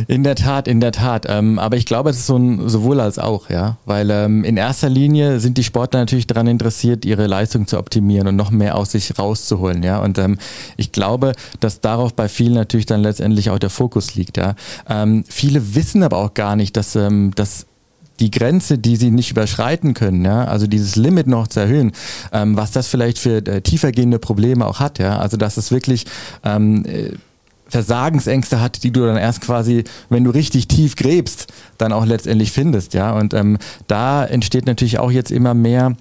In 0.07 0.23
der 0.23 0.35
Tat, 0.35 0.67
in 0.67 0.81
der 0.81 0.91
Tat. 0.91 1.25
Ähm, 1.29 1.57
aber 1.57 1.77
ich 1.77 1.85
glaube, 1.85 2.09
es 2.09 2.17
ist 2.17 2.27
so 2.27 2.37
ein 2.37 2.67
sowohl 2.67 2.99
als 2.99 3.17
auch, 3.17 3.49
ja. 3.49 3.77
Weil 3.85 4.09
ähm, 4.11 4.43
in 4.43 4.57
erster 4.57 4.89
Linie 4.89 5.39
sind 5.39 5.57
die 5.57 5.63
Sportler 5.63 6.01
natürlich 6.01 6.27
daran 6.27 6.47
interessiert, 6.47 7.05
ihre 7.05 7.27
Leistung 7.27 7.65
zu 7.65 7.77
optimieren 7.77 8.27
und 8.27 8.35
noch 8.35 8.51
mehr 8.51 8.75
aus 8.75 8.91
sich 8.91 9.17
rauszuholen, 9.17 9.83
ja. 9.83 9.99
Und 10.01 10.17
ähm, 10.17 10.37
ich 10.75 10.91
glaube, 10.91 11.31
dass 11.59 11.79
darauf 11.81 12.13
bei 12.13 12.27
vielen 12.27 12.55
natürlich 12.55 12.85
dann 12.85 13.01
letztendlich 13.01 13.49
auch 13.49 13.59
der 13.59 13.69
Fokus 13.69 14.15
liegt, 14.15 14.37
ja. 14.37 14.55
Ähm, 14.89 15.23
viele 15.27 15.75
wissen 15.75 16.03
aber 16.03 16.17
auch 16.17 16.33
gar 16.33 16.55
nicht, 16.55 16.75
dass, 16.75 16.95
ähm, 16.95 17.31
dass 17.35 17.65
die 18.19 18.31
Grenze, 18.31 18.77
die 18.77 18.95
sie 18.95 19.11
nicht 19.11 19.31
überschreiten 19.31 19.93
können, 19.93 20.23
ja, 20.23 20.45
also 20.45 20.67
dieses 20.67 20.95
Limit 20.95 21.27
noch 21.27 21.47
zu 21.47 21.59
erhöhen, 21.59 21.91
ähm, 22.31 22.55
was 22.55 22.71
das 22.71 22.87
vielleicht 22.87 23.19
für 23.19 23.37
äh, 23.45 23.61
tiefergehende 23.61 24.19
Probleme 24.19 24.65
auch 24.65 24.79
hat, 24.79 24.99
ja, 24.99 25.17
also 25.19 25.37
dass 25.37 25.57
es 25.57 25.71
wirklich 25.71 26.05
ähm, 26.43 26.85
äh, 26.85 27.11
Versagensängste 27.67 28.61
hat, 28.61 28.83
die 28.83 28.91
du 28.91 29.01
dann 29.05 29.17
erst 29.17 29.41
quasi, 29.41 29.83
wenn 30.09 30.23
du 30.23 30.29
richtig 30.29 30.67
tief 30.67 30.95
gräbst, 30.95 31.47
dann 31.77 31.93
auch 31.93 32.05
letztendlich 32.05 32.51
findest, 32.51 32.93
ja, 32.93 33.11
und 33.11 33.33
ähm, 33.33 33.57
da 33.87 34.25
entsteht 34.25 34.65
natürlich 34.65 34.99
auch 34.99 35.11
jetzt 35.11 35.31
immer 35.31 35.53
mehr 35.53 35.95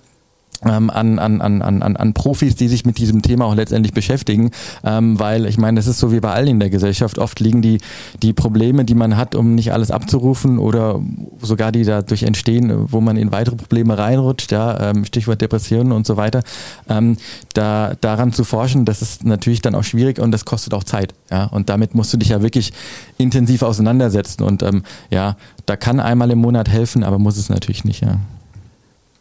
an, 0.64 1.19
an, 1.19 1.40
an, 1.40 1.62
an, 1.62 1.96
an 1.96 2.14
Profis, 2.14 2.56
die 2.56 2.69
sich 2.69 2.84
mit 2.84 2.99
diesem 2.99 3.22
Thema 3.22 3.46
auch 3.46 3.55
letztendlich 3.55 3.93
beschäftigen, 3.93 4.50
ähm, 4.84 5.19
weil 5.19 5.46
ich 5.46 5.58
meine, 5.58 5.78
das 5.78 5.87
ist 5.87 5.99
so 5.99 6.12
wie 6.12 6.20
bei 6.20 6.32
allen 6.32 6.49
in 6.49 6.61
der 6.61 6.70
Gesellschaft. 6.70 7.19
Oft 7.19 7.40
liegen 7.40 7.62
die, 7.62 7.78
die 8.22 8.32
Probleme, 8.32 8.84
die 8.84 8.94
man 8.94 9.16
hat, 9.16 9.34
um 9.34 9.55
nicht 9.55 9.72
alles 9.72 9.90
abzurufen 9.90 10.58
oder 10.58 11.00
sogar 11.40 11.72
die 11.72 11.84
dadurch 11.84 12.22
entstehen, 12.22 12.72
wo 12.90 13.00
man 13.00 13.16
in 13.16 13.32
weitere 13.32 13.56
Probleme 13.56 13.96
reinrutscht, 13.99 14.52
ja, 14.52 14.90
ähm, 14.90 15.05
Stichwort 15.05 15.40
Depressionen 15.40 15.93
und 15.93 16.06
so 16.06 16.16
weiter, 16.16 16.43
ähm, 16.88 17.17
da, 17.52 17.94
daran 18.00 18.32
zu 18.32 18.44
forschen, 18.44 18.84
das 18.84 19.02
ist 19.02 19.25
natürlich 19.25 19.62
dann 19.62 19.75
auch 19.75 19.84
schwierig 19.84 20.19
und 20.19 20.32
das 20.32 20.44
kostet 20.44 20.75
auch 20.75 20.84
Zeit, 20.84 21.14
ja, 21.31 21.44
und 21.44 21.69
damit 21.69 21.94
musst 21.94 22.12
du 22.12 22.17
dich 22.17 22.31
ja 22.31 22.43
wirklich 22.43 22.72
intensiv 23.19 23.62
auseinandersetzen 23.62 24.43
und 24.43 24.62
ähm, 24.62 24.82
ja, 25.10 25.37
da 25.67 25.76
kann 25.76 26.00
einmal 26.00 26.31
im 26.31 26.38
Monat 26.38 26.69
helfen, 26.69 27.05
aber 27.05 27.19
muss 27.19 27.37
es 27.37 27.49
natürlich 27.49 27.84
nicht, 27.84 28.02
ja. 28.02 28.19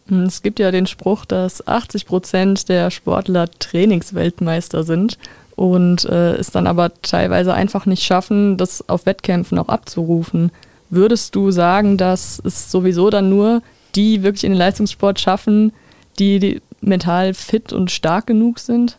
Hm, 0.07 0.23
es 0.23 0.41
gibt 0.41 0.59
ja 0.59 0.71
den 0.71 0.87
Spruch, 0.87 1.25
dass 1.25 1.65
80 1.65 2.05
Prozent 2.05 2.69
der 2.69 2.91
Sportler 2.91 3.49
Trainingsweltmeister 3.59 4.83
sind 4.83 5.17
und 5.55 6.05
äh, 6.05 6.35
es 6.35 6.51
dann 6.51 6.67
aber 6.67 6.93
teilweise 7.01 7.53
einfach 7.53 7.85
nicht 7.85 8.03
schaffen, 8.03 8.57
das 8.57 8.87
auf 8.89 9.05
Wettkämpfen 9.05 9.57
auch 9.59 9.69
abzurufen. 9.69 10.51
Würdest 10.89 11.35
du 11.35 11.51
sagen, 11.51 11.97
dass 11.97 12.41
es 12.43 12.71
sowieso 12.71 13.09
dann 13.09 13.29
nur 13.29 13.61
die 13.95 14.23
wirklich 14.23 14.43
in 14.43 14.51
den 14.51 14.57
Leistungssport 14.57 15.19
schaffen, 15.19 15.71
die, 16.19 16.39
die 16.39 16.61
mental 16.81 17.33
fit 17.33 17.73
und 17.73 17.91
stark 17.91 18.27
genug 18.27 18.59
sind? 18.59 18.97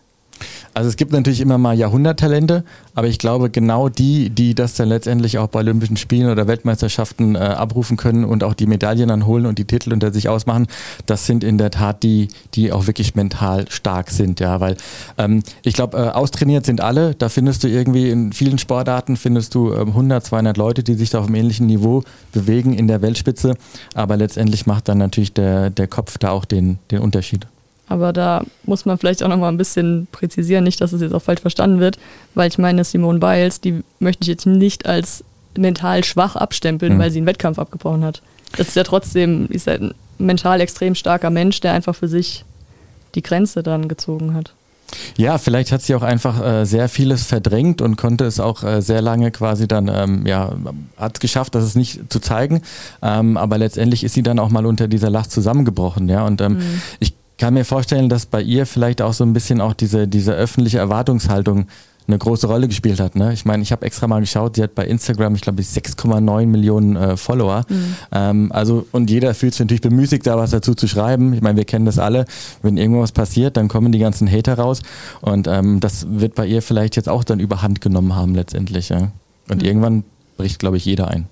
Also 0.74 0.88
es 0.88 0.96
gibt 0.96 1.12
natürlich 1.12 1.40
immer 1.40 1.56
mal 1.56 1.76
Jahrhunderttalente, 1.78 2.64
aber 2.96 3.06
ich 3.06 3.18
glaube 3.18 3.48
genau 3.48 3.88
die, 3.88 4.30
die 4.30 4.56
das 4.56 4.74
dann 4.74 4.88
letztendlich 4.88 5.38
auch 5.38 5.46
bei 5.46 5.60
Olympischen 5.60 5.96
Spielen 5.96 6.28
oder 6.28 6.48
Weltmeisterschaften 6.48 7.36
äh, 7.36 7.38
abrufen 7.38 7.96
können 7.96 8.24
und 8.24 8.42
auch 8.42 8.54
die 8.54 8.66
Medaillen 8.66 9.08
dann 9.08 9.24
holen 9.24 9.46
und 9.46 9.58
die 9.58 9.66
Titel 9.66 9.92
unter 9.92 10.12
sich 10.12 10.28
ausmachen, 10.28 10.66
das 11.06 11.26
sind 11.26 11.44
in 11.44 11.58
der 11.58 11.70
Tat 11.70 12.02
die, 12.02 12.28
die 12.54 12.72
auch 12.72 12.88
wirklich 12.88 13.14
mental 13.14 13.70
stark 13.70 14.10
sind, 14.10 14.40
ja, 14.40 14.60
weil 14.60 14.76
ähm, 15.16 15.44
ich 15.62 15.74
glaube, 15.74 15.96
äh, 15.96 16.08
austrainiert 16.08 16.66
sind 16.66 16.80
alle, 16.80 17.14
da 17.14 17.28
findest 17.28 17.62
du 17.62 17.68
irgendwie 17.68 18.10
in 18.10 18.32
vielen 18.32 18.58
Sportarten 18.58 19.16
findest 19.16 19.54
du 19.54 19.72
ähm, 19.72 19.88
100, 19.88 20.24
200 20.24 20.56
Leute, 20.56 20.82
die 20.82 20.94
sich 20.94 21.10
da 21.10 21.20
auf 21.20 21.26
einem 21.26 21.36
ähnlichen 21.36 21.66
Niveau 21.66 22.02
bewegen 22.32 22.74
in 22.74 22.88
der 22.88 23.00
Weltspitze, 23.00 23.54
aber 23.94 24.16
letztendlich 24.16 24.66
macht 24.66 24.88
dann 24.88 24.98
natürlich 24.98 25.32
der, 25.32 25.70
der 25.70 25.86
Kopf 25.86 26.18
da 26.18 26.30
auch 26.30 26.44
den, 26.44 26.78
den 26.90 26.98
Unterschied. 26.98 27.46
Aber 27.88 28.12
da 28.12 28.42
muss 28.64 28.86
man 28.86 28.98
vielleicht 28.98 29.22
auch 29.22 29.28
nochmal 29.28 29.52
ein 29.52 29.58
bisschen 29.58 30.06
präzisieren, 30.10 30.64
nicht, 30.64 30.80
dass 30.80 30.92
es 30.92 31.02
jetzt 31.02 31.12
auch 31.12 31.22
falsch 31.22 31.40
verstanden 31.40 31.80
wird, 31.80 31.98
weil 32.34 32.48
ich 32.48 32.58
meine, 32.58 32.84
Simone 32.84 33.18
Biles, 33.18 33.60
die 33.60 33.82
möchte 33.98 34.22
ich 34.22 34.28
jetzt 34.28 34.46
nicht 34.46 34.86
als 34.86 35.22
mental 35.56 36.02
schwach 36.04 36.36
abstempeln, 36.36 36.94
mhm. 36.94 36.98
weil 36.98 37.10
sie 37.10 37.18
einen 37.18 37.26
Wettkampf 37.26 37.58
abgebrochen 37.58 38.04
hat. 38.04 38.22
Das 38.56 38.68
ist 38.68 38.76
ja 38.76 38.84
trotzdem, 38.84 39.46
ist 39.50 39.66
ja 39.66 39.74
ein 39.74 39.94
mental 40.18 40.60
extrem 40.60 40.94
starker 40.94 41.30
Mensch, 41.30 41.60
der 41.60 41.72
einfach 41.72 41.94
für 41.94 42.08
sich 42.08 42.44
die 43.14 43.22
Grenze 43.22 43.62
dann 43.62 43.88
gezogen 43.88 44.34
hat. 44.34 44.52
Ja, 45.16 45.38
vielleicht 45.38 45.72
hat 45.72 45.82
sie 45.82 45.94
auch 45.94 46.02
einfach 46.02 46.44
äh, 46.44 46.64
sehr 46.64 46.88
vieles 46.88 47.24
verdrängt 47.24 47.82
und 47.82 47.96
konnte 47.96 48.24
es 48.24 48.38
auch 48.38 48.62
äh, 48.62 48.80
sehr 48.80 49.02
lange 49.02 49.30
quasi 49.30 49.66
dann, 49.66 49.90
ähm, 49.92 50.26
ja, 50.26 50.52
hat 50.96 51.16
es 51.16 51.20
geschafft, 51.20 51.54
das 51.54 51.64
es 51.64 51.74
nicht 51.74 52.12
zu 52.12 52.20
zeigen. 52.20 52.62
Ähm, 53.02 53.36
aber 53.36 53.58
letztendlich 53.58 54.04
ist 54.04 54.14
sie 54.14 54.22
dann 54.22 54.38
auch 54.38 54.50
mal 54.50 54.66
unter 54.66 54.86
dieser 54.86 55.10
Last 55.10 55.32
zusammengebrochen, 55.32 56.08
ja. 56.08 56.24
Und 56.24 56.40
ähm, 56.40 56.54
mhm. 56.54 56.82
ich 57.00 57.14
kann 57.38 57.54
mir 57.54 57.64
vorstellen, 57.64 58.08
dass 58.08 58.26
bei 58.26 58.42
ihr 58.42 58.66
vielleicht 58.66 59.02
auch 59.02 59.12
so 59.12 59.24
ein 59.24 59.32
bisschen 59.32 59.60
auch 59.60 59.74
diese, 59.74 60.06
diese 60.06 60.32
öffentliche 60.32 60.78
Erwartungshaltung 60.78 61.66
eine 62.06 62.18
große 62.18 62.46
Rolle 62.46 62.68
gespielt 62.68 63.00
hat. 63.00 63.16
Ne? 63.16 63.32
Ich 63.32 63.44
meine, 63.44 63.62
ich 63.62 63.72
habe 63.72 63.86
extra 63.86 64.06
mal 64.06 64.20
geschaut, 64.20 64.56
sie 64.56 64.62
hat 64.62 64.74
bei 64.74 64.86
Instagram, 64.86 65.34
ich 65.34 65.40
glaube, 65.40 65.62
6,9 65.62 66.46
Millionen 66.46 66.96
äh, 66.96 67.16
Follower. 67.16 67.64
Mhm. 67.68 67.96
Ähm, 68.12 68.52
also, 68.52 68.86
und 68.92 69.08
jeder 69.08 69.34
fühlt 69.34 69.54
sich 69.54 69.60
natürlich 69.60 69.80
bemüßigt, 69.80 70.26
da 70.26 70.36
was 70.36 70.50
dazu 70.50 70.74
zu 70.74 70.86
schreiben. 70.86 71.32
Ich 71.32 71.40
meine, 71.40 71.56
wir 71.56 71.64
kennen 71.64 71.86
das 71.86 71.98
alle. 71.98 72.26
Wenn 72.62 72.76
irgendwas 72.76 73.12
passiert, 73.12 73.56
dann 73.56 73.68
kommen 73.68 73.90
die 73.90 73.98
ganzen 73.98 74.30
Hater 74.30 74.58
raus. 74.58 74.82
Und 75.22 75.46
ähm, 75.48 75.80
das 75.80 76.06
wird 76.10 76.34
bei 76.34 76.46
ihr 76.46 76.60
vielleicht 76.60 76.96
jetzt 76.96 77.08
auch 77.08 77.24
dann 77.24 77.40
überhand 77.40 77.80
genommen 77.80 78.14
haben 78.14 78.34
letztendlich. 78.34 78.90
Ja? 78.90 79.10
Und 79.48 79.62
mhm. 79.62 79.68
irgendwann 79.68 80.04
bricht, 80.36 80.58
glaube 80.58 80.76
ich, 80.76 80.84
jeder 80.84 81.08
ein. 81.08 81.26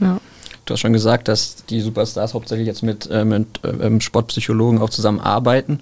Ja. 0.00 0.18
Du 0.66 0.72
hast 0.74 0.80
schon 0.80 0.92
gesagt, 0.92 1.28
dass 1.28 1.64
die 1.64 1.80
Superstars 1.80 2.34
hauptsächlich 2.34 2.66
jetzt 2.66 2.82
mit, 2.82 3.08
äh, 3.08 3.24
mit 3.24 3.64
äh, 3.64 4.00
Sportpsychologen 4.00 4.80
auch 4.82 4.90
zusammenarbeiten. 4.90 5.80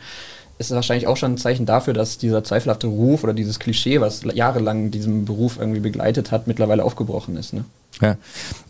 ist 0.59 0.71
wahrscheinlich 0.71 1.07
auch 1.07 1.17
schon 1.17 1.33
ein 1.33 1.39
Zeichen 1.39 1.65
dafür, 1.65 1.95
dass 1.95 2.19
dieser 2.19 2.45
zweifelhafte 2.45 2.87
Ruf 2.87 3.25
oder 3.25 3.33
dieses 3.33 3.59
Klischee, 3.59 4.03
was 4.03 4.23
jahrelang 4.35 4.91
diesen 4.91 5.25
Beruf 5.25 5.59
irgendwie 5.59 5.81
begleitet 5.81 6.31
hat, 6.31 6.47
mittlerweile 6.47 6.85
aufgebrochen 6.85 7.37
ist. 7.39 7.55
Ne? 7.55 7.65
Ja, 8.01 8.17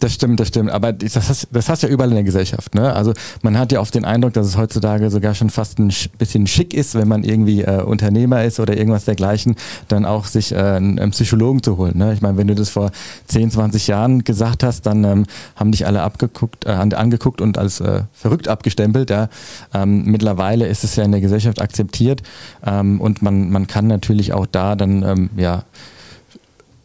das 0.01 0.13
stimmt, 0.13 0.39
das 0.39 0.49
stimmt. 0.49 0.71
Aber 0.71 0.93
das 0.93 1.17
hast, 1.17 1.49
das 1.51 1.69
hast 1.69 1.83
ja 1.83 1.89
überall 1.89 2.11
in 2.11 2.17
der 2.17 2.25
Gesellschaft. 2.25 2.75
Ne? 2.75 2.93
Also 2.93 3.15
man 3.43 3.59
hat 3.59 3.73
ja 3.73 3.81
oft 3.81 3.95
den 3.95 4.05
Eindruck, 4.05 4.35
dass 4.35 4.47
es 4.47 4.57
heutzutage 4.57 5.11
sogar 5.11 5.35
schon 5.35 5.49
fast 5.49 5.79
ein 5.79 5.93
bisschen 6.19 6.47
schick 6.47 6.75
ist, 6.75 6.95
wenn 6.95 7.09
man 7.09 7.25
irgendwie 7.25 7.63
äh, 7.63 7.83
Unternehmer 7.83 8.45
ist 8.45 8.61
oder 8.61 8.77
irgendwas 8.77 9.07
dergleichen, 9.07 9.57
dann 9.89 10.05
auch 10.05 10.27
sich 10.27 10.53
äh, 10.53 10.57
einen, 10.57 10.99
einen, 10.99 11.13
Psychologen 11.13 11.63
zu 11.63 11.79
holen. 11.79 11.97
Ne? 11.97 12.13
Ich 12.13 12.21
meine, 12.21 12.37
wenn 12.37 12.49
du 12.49 12.55
das 12.55 12.69
vor 12.69 12.91
10, 13.29 13.53
20 13.53 13.87
Jahren 13.87 14.25
gesagt 14.25 14.63
hast, 14.63 14.85
dann 14.85 15.05
ähm, 15.05 15.27
haben 15.57 15.73
dich 15.73 15.87
alle 15.87 16.03
abgeguckt, 16.03 16.67
äh, 16.67 16.71
angeguckt 16.71 17.41
und 17.41 17.57
als 17.57 17.81
äh, 17.81 18.03
verrückt 18.13 18.49
abgestempelt. 18.49 19.09
Ja? 19.09 19.29
Ähm, 19.73 20.05
mittlerweile 20.05 20.67
ist 20.67 20.85
es 20.85 20.97
ja 20.97 21.05
in 21.05 21.13
der 21.13 21.21
Gesellschaft 21.23 21.63
akzeptiert 21.63 22.23
ähm, 22.67 23.01
und 23.01 23.23
man, 23.23 23.51
man 23.51 23.67
kann 23.67 23.87
natürlich 23.87 24.35
auch 24.35 24.47
da 24.47 24.77
dann 24.77 25.03
ähm, 25.03 25.31
ja 25.37 25.63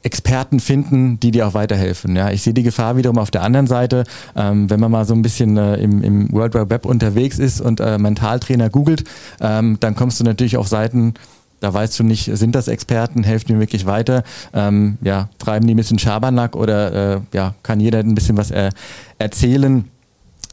Experten 0.01 0.59
finden, 0.59 1.19
die 1.19 1.31
dir 1.31 1.47
auch 1.47 1.53
weiterhelfen. 1.53 2.15
Ja, 2.15 2.29
ich 2.29 2.41
sehe 2.41 2.53
die 2.53 2.63
Gefahr 2.63 2.95
wiederum 2.95 3.17
auf 3.17 3.31
der 3.31 3.43
anderen 3.43 3.67
Seite, 3.67 4.05
ähm, 4.35 4.69
wenn 4.69 4.79
man 4.79 4.91
mal 4.91 5.05
so 5.05 5.13
ein 5.13 5.21
bisschen 5.21 5.57
äh, 5.57 5.75
im, 5.75 6.01
im 6.03 6.31
World 6.31 6.53
Wide 6.53 6.69
Web 6.69 6.85
unterwegs 6.85 7.37
ist 7.37 7.59
und 7.59 7.81
äh, 7.81 7.97
Mentaltrainer 7.97 8.69
googelt, 8.69 9.03
ähm, 9.41 9.77
dann 9.79 9.95
kommst 9.95 10.19
du 10.19 10.23
natürlich 10.23 10.55
auf 10.55 10.67
Seiten, 10.69 11.15
da 11.59 11.73
weißt 11.73 11.99
du 11.99 12.03
nicht, 12.03 12.25
sind 12.37 12.55
das 12.55 12.69
Experten, 12.69 13.23
helfen 13.23 13.47
die 13.47 13.59
wirklich 13.59 13.85
weiter, 13.85 14.23
ähm, 14.53 14.97
ja, 15.01 15.27
treiben 15.37 15.67
die 15.67 15.73
ein 15.73 15.77
bisschen 15.77 15.99
Schabernack 15.99 16.55
oder 16.55 17.15
äh, 17.15 17.21
ja, 17.33 17.55
kann 17.61 17.81
jeder 17.81 17.99
ein 17.99 18.15
bisschen 18.15 18.37
was 18.37 18.51
äh, 18.51 18.69
erzählen, 19.17 19.83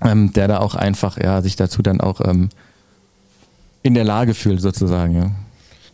ähm, 0.03 0.33
der 0.33 0.49
da 0.49 0.59
auch 0.59 0.75
einfach 0.75 1.19
ja, 1.23 1.41
sich 1.41 1.55
dazu 1.55 1.83
dann 1.83 2.00
auch 2.00 2.21
ähm, 2.21 2.49
in 3.85 3.95
der 3.95 4.05
Lage 4.05 4.35
fühlt 4.35 4.61
sozusagen. 4.61 5.17
Ja 5.17 5.31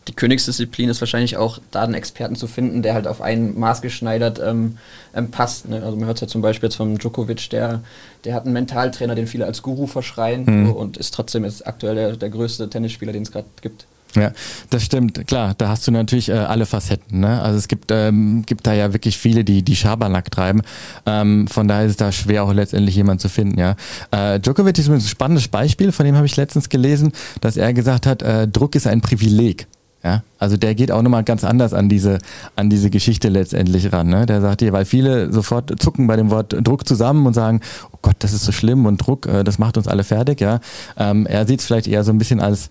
die 0.07 0.13
Königsdisziplin 0.13 0.89
ist 0.89 1.01
wahrscheinlich 1.01 1.37
auch, 1.37 1.59
da 1.71 1.83
einen 1.83 1.93
Experten 1.93 2.35
zu 2.35 2.47
finden, 2.47 2.81
der 2.81 2.93
halt 2.93 3.07
auf 3.07 3.21
einen 3.21 3.57
Maß 3.57 3.81
geschneidert 3.81 4.39
ähm, 4.43 4.77
ähm, 5.15 5.31
passt. 5.31 5.69
Ne? 5.69 5.81
Also 5.81 5.95
man 5.95 6.07
hört 6.07 6.17
es 6.17 6.21
ja 6.21 6.27
zum 6.27 6.41
Beispiel 6.41 6.67
jetzt 6.67 6.75
vom 6.75 6.97
Djokovic, 6.97 7.49
der, 7.49 7.81
der 8.25 8.33
hat 8.33 8.43
einen 8.43 8.53
Mentaltrainer, 8.53 9.15
den 9.15 9.27
viele 9.27 9.45
als 9.45 9.61
Guru 9.61 9.87
verschreien 9.87 10.43
mhm. 10.45 10.71
und 10.71 10.97
ist 10.97 11.13
trotzdem 11.13 11.45
jetzt 11.45 11.65
aktuell 11.65 11.95
der, 11.95 12.17
der 12.17 12.29
größte 12.29 12.69
Tennisspieler, 12.69 13.13
den 13.13 13.23
es 13.23 13.31
gerade 13.31 13.47
gibt. 13.61 13.85
Ja, 14.15 14.31
das 14.69 14.83
stimmt. 14.83 15.25
Klar, 15.27 15.55
da 15.57 15.69
hast 15.69 15.87
du 15.87 15.91
natürlich 15.91 16.29
äh, 16.29 16.33
alle 16.33 16.65
Facetten. 16.65 17.21
Ne? 17.21 17.41
Also 17.41 17.57
es 17.57 17.67
gibt, 17.67 17.89
ähm, 17.91 18.43
gibt 18.45 18.67
da 18.67 18.73
ja 18.73 18.93
wirklich 18.93 19.17
viele, 19.17 19.43
die 19.43 19.63
die 19.63 19.75
Schabernack 19.75 20.29
treiben. 20.29 20.61
Ähm, 21.05 21.47
von 21.47 21.67
daher 21.67 21.85
ist 21.85 21.91
es 21.91 21.97
da 21.97 22.11
schwer 22.11 22.43
auch 22.43 22.53
letztendlich 22.53 22.95
jemand 22.95 23.21
zu 23.21 23.29
finden. 23.29 23.59
Ja, 23.59 23.75
äh, 24.11 24.39
Djokovic 24.39 24.77
ist 24.77 24.89
ein 24.89 25.01
spannendes 25.01 25.47
Beispiel. 25.47 25.91
Von 25.91 26.05
dem 26.05 26.15
habe 26.15 26.27
ich 26.27 26.35
letztens 26.35 26.69
gelesen, 26.69 27.11
dass 27.41 27.57
er 27.57 27.73
gesagt 27.73 28.05
hat, 28.05 28.21
äh, 28.21 28.47
Druck 28.47 28.75
ist 28.75 28.85
ein 28.85 29.01
Privileg. 29.01 29.67
Ja, 30.03 30.21
also 30.37 30.57
der 30.57 30.75
geht 30.75 30.91
auch 30.91 31.01
nochmal 31.01 31.23
ganz 31.23 31.45
anders 31.45 31.73
an 31.73 31.87
diese, 31.87 32.19
an 32.57 32.69
diese 32.69 32.89
Geschichte 32.89 33.29
letztendlich 33.29 33.93
ran. 33.93 34.07
Ne? 34.07 34.25
Der 34.25 34.41
sagt 34.41 34.61
hier, 34.61 34.73
weil 34.73 34.83
viele 34.83 35.31
sofort 35.31 35.81
zucken 35.81 36.07
bei 36.07 36.17
dem 36.17 36.29
Wort 36.29 36.53
Druck 36.61 36.85
zusammen 36.85 37.25
und 37.25 37.33
sagen, 37.33 37.61
oh 37.93 37.99
Gott, 38.01 38.17
das 38.19 38.33
ist 38.33 38.43
so 38.43 38.51
schlimm 38.51 38.85
und 38.85 38.97
Druck, 38.97 39.25
äh, 39.27 39.45
das 39.45 39.59
macht 39.59 39.77
uns 39.77 39.87
alle 39.87 40.03
fertig. 40.03 40.41
Ja, 40.41 40.59
ähm, 40.97 41.25
er 41.25 41.47
sieht 41.47 41.61
es 41.61 41.65
vielleicht 41.65 41.87
eher 41.87 42.03
so 42.03 42.11
ein 42.11 42.17
bisschen 42.17 42.41
als 42.41 42.67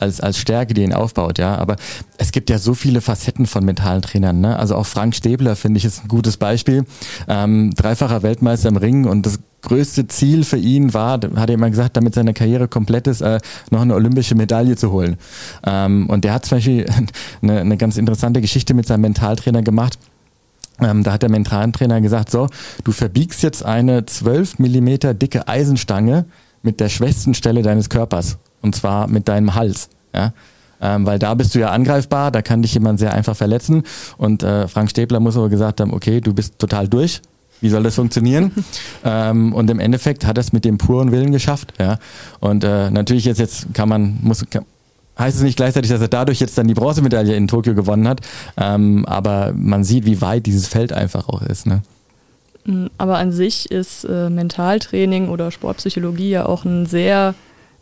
als, 0.00 0.20
als 0.20 0.38
Stärke, 0.38 0.74
die 0.74 0.82
ihn 0.82 0.92
aufbaut, 0.92 1.38
ja. 1.38 1.56
Aber 1.56 1.76
es 2.18 2.32
gibt 2.32 2.50
ja 2.50 2.58
so 2.58 2.74
viele 2.74 3.00
Facetten 3.00 3.46
von 3.46 3.64
mentalen 3.64 4.02
Trainern, 4.02 4.40
ne? 4.40 4.58
Also 4.58 4.76
auch 4.76 4.86
Frank 4.86 5.14
Stäbler, 5.14 5.56
finde 5.56 5.78
ich, 5.78 5.84
ist 5.84 6.04
ein 6.04 6.08
gutes 6.08 6.36
Beispiel. 6.36 6.84
Ähm, 7.28 7.72
dreifacher 7.74 8.22
Weltmeister 8.22 8.68
im 8.68 8.76
Ring 8.76 9.06
und 9.06 9.26
das 9.26 9.38
größte 9.62 10.08
Ziel 10.08 10.44
für 10.44 10.56
ihn 10.56 10.94
war, 10.94 11.14
hat 11.14 11.50
er 11.50 11.54
immer 11.54 11.70
gesagt, 11.70 11.96
damit 11.96 12.14
seine 12.14 12.32
Karriere 12.32 12.68
komplett 12.68 13.06
ist, 13.06 13.20
äh, 13.20 13.40
noch 13.70 13.82
eine 13.82 13.94
olympische 13.94 14.34
Medaille 14.34 14.76
zu 14.76 14.90
holen. 14.90 15.16
Ähm, 15.66 16.08
und 16.08 16.24
der 16.24 16.34
hat 16.34 16.46
zum 16.46 16.58
Beispiel 16.58 16.86
eine, 17.42 17.60
eine 17.60 17.76
ganz 17.76 17.96
interessante 17.96 18.40
Geschichte 18.40 18.74
mit 18.74 18.86
seinem 18.86 19.02
Mentaltrainer 19.02 19.62
gemacht. 19.62 19.98
Ähm, 20.80 21.02
da 21.02 21.12
hat 21.12 21.22
der 21.22 21.30
Mentaltrainer 21.30 22.00
gesagt, 22.00 22.30
so, 22.30 22.48
du 22.84 22.92
verbiegst 22.92 23.42
jetzt 23.42 23.64
eine 23.64 24.06
12 24.06 24.58
Millimeter 24.58 25.12
dicke 25.12 25.46
Eisenstange 25.46 26.24
mit 26.62 26.80
der 26.80 26.88
schwächsten 26.88 27.34
Stelle 27.34 27.62
deines 27.62 27.88
Körpers. 27.88 28.38
Und 28.62 28.74
zwar 28.74 29.08
mit 29.08 29.28
deinem 29.28 29.54
Hals. 29.54 29.88
Ja? 30.14 30.32
Ähm, 30.80 31.06
weil 31.06 31.18
da 31.18 31.34
bist 31.34 31.54
du 31.54 31.58
ja 31.58 31.70
angreifbar, 31.70 32.30
da 32.30 32.42
kann 32.42 32.62
dich 32.62 32.74
jemand 32.74 32.98
sehr 32.98 33.12
einfach 33.12 33.36
verletzen. 33.36 33.82
Und 34.16 34.42
äh, 34.42 34.66
Frank 34.68 34.90
Stäbler 34.90 35.20
muss 35.20 35.36
aber 35.36 35.48
gesagt 35.48 35.80
haben, 35.80 35.92
okay, 35.92 36.20
du 36.20 36.32
bist 36.32 36.58
total 36.58 36.88
durch, 36.88 37.20
wie 37.60 37.68
soll 37.68 37.82
das 37.82 37.94
funktionieren? 37.94 38.52
ähm, 39.04 39.52
und 39.52 39.68
im 39.70 39.78
Endeffekt 39.78 40.26
hat 40.26 40.38
er 40.38 40.40
es 40.40 40.52
mit 40.52 40.64
dem 40.64 40.78
puren 40.78 41.12
Willen 41.12 41.32
geschafft. 41.32 41.74
Ja? 41.78 41.98
Und 42.40 42.64
äh, 42.64 42.90
natürlich 42.90 43.26
jetzt, 43.26 43.38
jetzt 43.38 43.74
kann 43.74 43.88
man, 43.88 44.18
muss, 44.22 44.44
kann, 44.48 44.64
heißt 45.18 45.36
es 45.36 45.42
nicht 45.42 45.56
gleichzeitig, 45.56 45.90
dass 45.90 46.00
er 46.00 46.08
dadurch 46.08 46.40
jetzt 46.40 46.56
dann 46.56 46.66
die 46.66 46.74
Bronzemedaille 46.74 47.34
in 47.34 47.46
Tokio 47.46 47.74
gewonnen 47.74 48.08
hat. 48.08 48.20
Ähm, 48.56 49.04
aber 49.06 49.52
man 49.54 49.84
sieht, 49.84 50.06
wie 50.06 50.22
weit 50.22 50.46
dieses 50.46 50.66
Feld 50.66 50.92
einfach 50.92 51.28
auch 51.28 51.42
ist. 51.42 51.66
Ne? 51.66 51.82
Mm, 52.64 52.86
aber 52.96 53.18
an 53.18 53.32
sich 53.32 53.70
ist 53.70 54.04
äh, 54.04 54.30
Mentaltraining 54.30 55.28
oder 55.28 55.50
Sportpsychologie 55.50 56.30
ja 56.30 56.46
auch 56.46 56.64
ein 56.64 56.86
sehr 56.86 57.34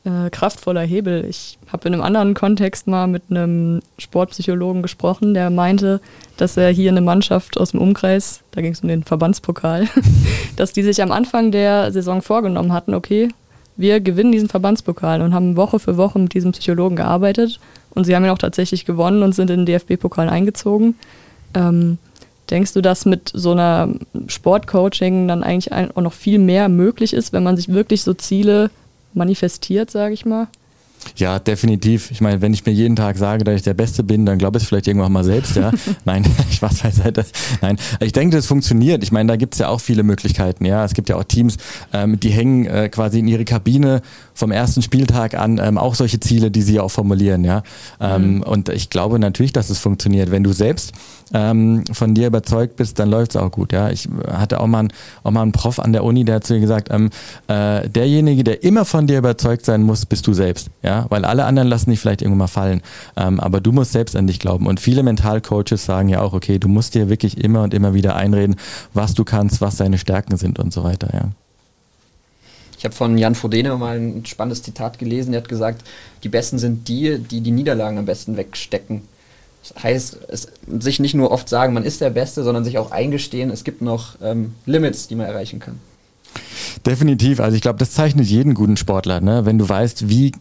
äh, 0.09 0.31
kraftvoller 0.31 0.81
Hebel. 0.81 1.27
Ich 1.29 1.59
habe 1.71 1.87
in 1.87 1.95
einem 1.95 2.03
anderen 2.03 2.33
Kontext 2.35 2.87
mal 2.87 3.07
mit 3.07 3.25
einem 3.31 3.81
Sportpsychologen 3.99 4.83
gesprochen, 4.83 5.35
der 5.35 5.51
meinte, 5.51 6.01
dass 6.39 6.57
er 6.57 6.71
hier 6.71 6.91
eine 6.91 7.03
Mannschaft 7.03 7.59
aus 7.59 7.73
dem 7.73 7.81
Umkreis, 7.81 8.41
da 8.53 8.63
ging 8.63 8.73
es 8.73 8.81
um 8.81 8.89
den 8.89 9.05
Verbandspokal, 9.05 9.87
dass 10.57 10.73
die 10.73 10.83
sich 10.83 11.03
am 11.03 11.13
Anfang 11.13 11.53
der 11.53 11.93
Saison 11.93 12.23
vorgenommen 12.23 12.73
hatten, 12.73 12.95
okay, 12.95 13.29
wir 13.77 14.01
gewinnen 14.01 14.33
diesen 14.33 14.49
Verbandspokal 14.49 15.21
und 15.23 15.35
haben 15.35 15.57
Woche 15.57 15.79
für 15.79 15.97
Woche 15.97 16.19
mit 16.19 16.35
diesem 16.35 16.53
Psychologen 16.53 16.97
gearbeitet 16.97 17.61
und 17.91 18.05
sie 18.05 18.17
haben 18.17 18.25
ihn 18.25 18.31
auch 18.31 18.39
tatsächlich 18.39 18.85
gewonnen 18.85 19.23
und 19.23 19.35
sind 19.35 19.51
in 19.51 19.65
den 19.65 19.67
DFB-Pokal 19.67 20.29
eingezogen. 20.29 20.97
Ähm, 21.55 21.99
denkst 22.51 22.73
du, 22.73 22.81
dass 22.81 23.05
mit 23.05 23.31
so 23.35 23.53
einer 23.53 23.91
Sportcoaching 24.27 25.29
dann 25.29 25.45
eigentlich 25.45 25.73
auch 25.73 26.03
noch 26.03 26.15
viel 26.15 26.39
mehr 26.39 26.69
möglich 26.69 27.13
ist, 27.13 27.33
wenn 27.33 27.43
man 27.43 27.57
sich 27.57 27.69
wirklich 27.69 28.03
so 28.03 28.15
Ziele 28.15 28.71
manifestiert, 29.15 29.91
sage 29.91 30.15
ich 30.15 30.25
mal. 30.27 30.49
Ja, 31.17 31.39
definitiv. 31.39 32.11
Ich 32.11 32.21
meine, 32.21 32.41
wenn 32.41 32.55
ich 32.55 32.65
mir 32.65 32.73
jeden 32.73 32.97
Tag 32.97 33.17
sage, 33.19 33.45
dass 33.45 33.57
ich 33.57 33.63
der 33.63 33.75
Beste 33.75 34.03
bin, 34.05 34.27
dann 34.27 34.39
glaube 34.39 34.59
ich 34.59 34.65
es 34.65 34.69
vielleicht 34.69 34.87
irgendwann 34.87 35.13
mal 35.13 35.25
selbst, 35.25 35.57
ja. 35.57 35.73
Nein, 36.05 36.25
ich 36.51 36.63
weiß 36.63 36.79
beiseite. 36.79 37.25
Nein, 37.61 37.79
ich 38.01 38.13
denke, 38.13 38.37
das 38.37 38.47
funktioniert. 38.47 39.03
Ich 39.03 39.13
meine, 39.13 39.29
da 39.29 39.37
gibt 39.37 39.55
es 39.55 39.61
ja 39.61 39.69
auch 39.69 39.81
viele 39.81 40.03
Möglichkeiten, 40.03 40.65
ja. 40.65 40.85
Es 40.85 40.95
gibt 40.95 41.09
ja 41.09 41.17
auch 41.17 41.25
Teams, 41.25 41.57
ähm, 41.93 42.21
die 42.21 42.31
hängen 42.31 42.67
äh, 42.67 42.89
quasi 42.89 43.19
in 43.19 43.29
ihre 43.29 43.45
Kabine 43.45 44.03
vom 44.35 44.53
ersten 44.53 44.83
Spieltag 44.83 45.35
an 45.35 45.61
ähm, 45.63 45.79
auch 45.79 45.95
solche 45.95 46.21
Ziele, 46.21 46.51
die 46.51 46.63
sie 46.63 46.79
auch 46.79 46.91
formulieren, 46.91 47.45
ja. 47.45 47.63
Ähm, 48.01 48.37
mhm. 48.37 48.43
Und 48.43 48.69
ich 48.69 48.91
glaube 48.91 49.19
natürlich, 49.19 49.53
dass 49.53 49.71
es 49.71 49.79
funktioniert. 49.79 50.31
Wenn 50.31 50.45
du 50.45 50.53
selbst 50.53 50.93
ähm, 51.33 51.85
von 51.93 52.15
dir 52.15 52.29
überzeugt 52.29 52.77
bist, 52.77 52.99
dann 52.99 53.11
läuft 53.11 53.33
es 53.33 53.37
auch 53.37 53.51
gut, 53.51 53.73
ja. 53.73 53.91
Ich 53.91 54.09
hatte 54.31 54.61
auch 54.61 54.67
mal, 54.67 54.81
einen, 54.81 54.93
auch 55.25 55.31
mal 55.31 55.43
einen 55.43 55.53
Prof 55.53 55.79
an 55.79 55.93
der 55.93 56.05
Uni, 56.05 56.25
der 56.25 56.37
hat 56.37 56.45
zu 56.45 56.55
mir 56.55 56.61
gesagt, 56.61 56.89
ähm, 56.91 57.11
äh, 57.49 57.89
derjenige, 57.89 58.45
der 58.45 58.63
immer 58.63 58.85
von 58.85 59.07
dir 59.07 59.19
überzeugt 59.19 59.65
sein 59.65 59.83
muss, 59.83 60.07
bist 60.07 60.27
du 60.27 60.33
selbst, 60.33 60.69
ja. 60.83 60.88
Weil 61.09 61.25
alle 61.25 61.45
anderen 61.45 61.69
lassen 61.69 61.91
dich 61.91 62.01
vielleicht 62.01 62.23
irgendwann 62.23 62.39
mal 62.39 62.47
fallen. 62.47 62.83
Ähm, 63.17 63.41
aber 63.41 63.61
du 63.61 63.73
musst 63.73 63.93
selbst 63.93 64.17
an 64.17 64.27
dich 64.27 64.39
glauben. 64.39 64.67
Und 64.67 64.81
viele 64.81 65.03
Mentalcoaches 65.03 65.85
sagen 65.85 66.09
ja 66.09 66.21
auch, 66.21 66.33
okay, 66.33 66.59
du 66.59 66.69
musst 66.69 66.95
dir 66.95 67.09
wirklich 67.09 67.39
immer 67.43 67.63
und 67.63 67.75
immer 67.75 67.95
wieder 67.95 68.17
einreden, 68.17 68.57
was 68.95 69.15
du 69.15 69.25
kannst, 69.25 69.61
was 69.61 69.77
deine 69.77 69.99
Stärken 69.99 70.37
sind 70.37 70.59
und 70.59 70.73
so 70.73 70.85
weiter, 70.85 71.09
ja. 71.13 71.29
Ich 72.79 72.85
habe 72.85 72.95
von 72.95 73.19
Jan 73.19 73.35
Frodeno 73.35 73.77
mal 73.77 73.99
ein 73.99 74.25
spannendes 74.25 74.63
Zitat 74.63 75.01
gelesen. 75.01 75.35
Er 75.35 75.41
hat 75.41 75.49
gesagt, 75.49 75.83
die 76.23 76.29
Besten 76.29 76.61
sind 76.61 76.87
die, 76.87 77.19
die 77.19 77.41
die 77.41 77.51
Niederlagen 77.51 77.99
am 77.99 78.07
besten 78.07 78.37
wegstecken. 78.37 79.03
Das 79.63 79.83
heißt, 79.83 80.19
es, 80.29 80.49
sich 80.79 81.01
nicht 81.01 81.15
nur 81.15 81.33
oft 81.33 81.49
sagen, 81.49 81.75
man 81.75 81.83
ist 81.83 82.01
der 82.01 82.11
Beste, 82.11 82.45
sondern 82.45 82.65
sich 82.65 82.79
auch 82.79 82.93
eingestehen, 82.93 83.51
es 83.51 83.65
gibt 83.65 83.83
noch 83.83 84.15
ähm, 84.23 84.55
Limits, 84.65 85.09
die 85.09 85.17
man 85.17 85.27
erreichen 85.27 85.59
kann. 85.59 85.81
Definitiv. 86.87 87.41
Also 87.41 87.57
ich 87.57 87.63
glaube, 87.63 87.79
das 87.81 87.91
zeichnet 87.91 88.27
jeden 88.27 88.55
guten 88.55 88.77
Sportler. 88.77 89.21
Ne? 89.21 89.45
Wenn 89.45 89.59
du 89.59 89.69
weißt, 89.69 90.09
wie 90.09 90.33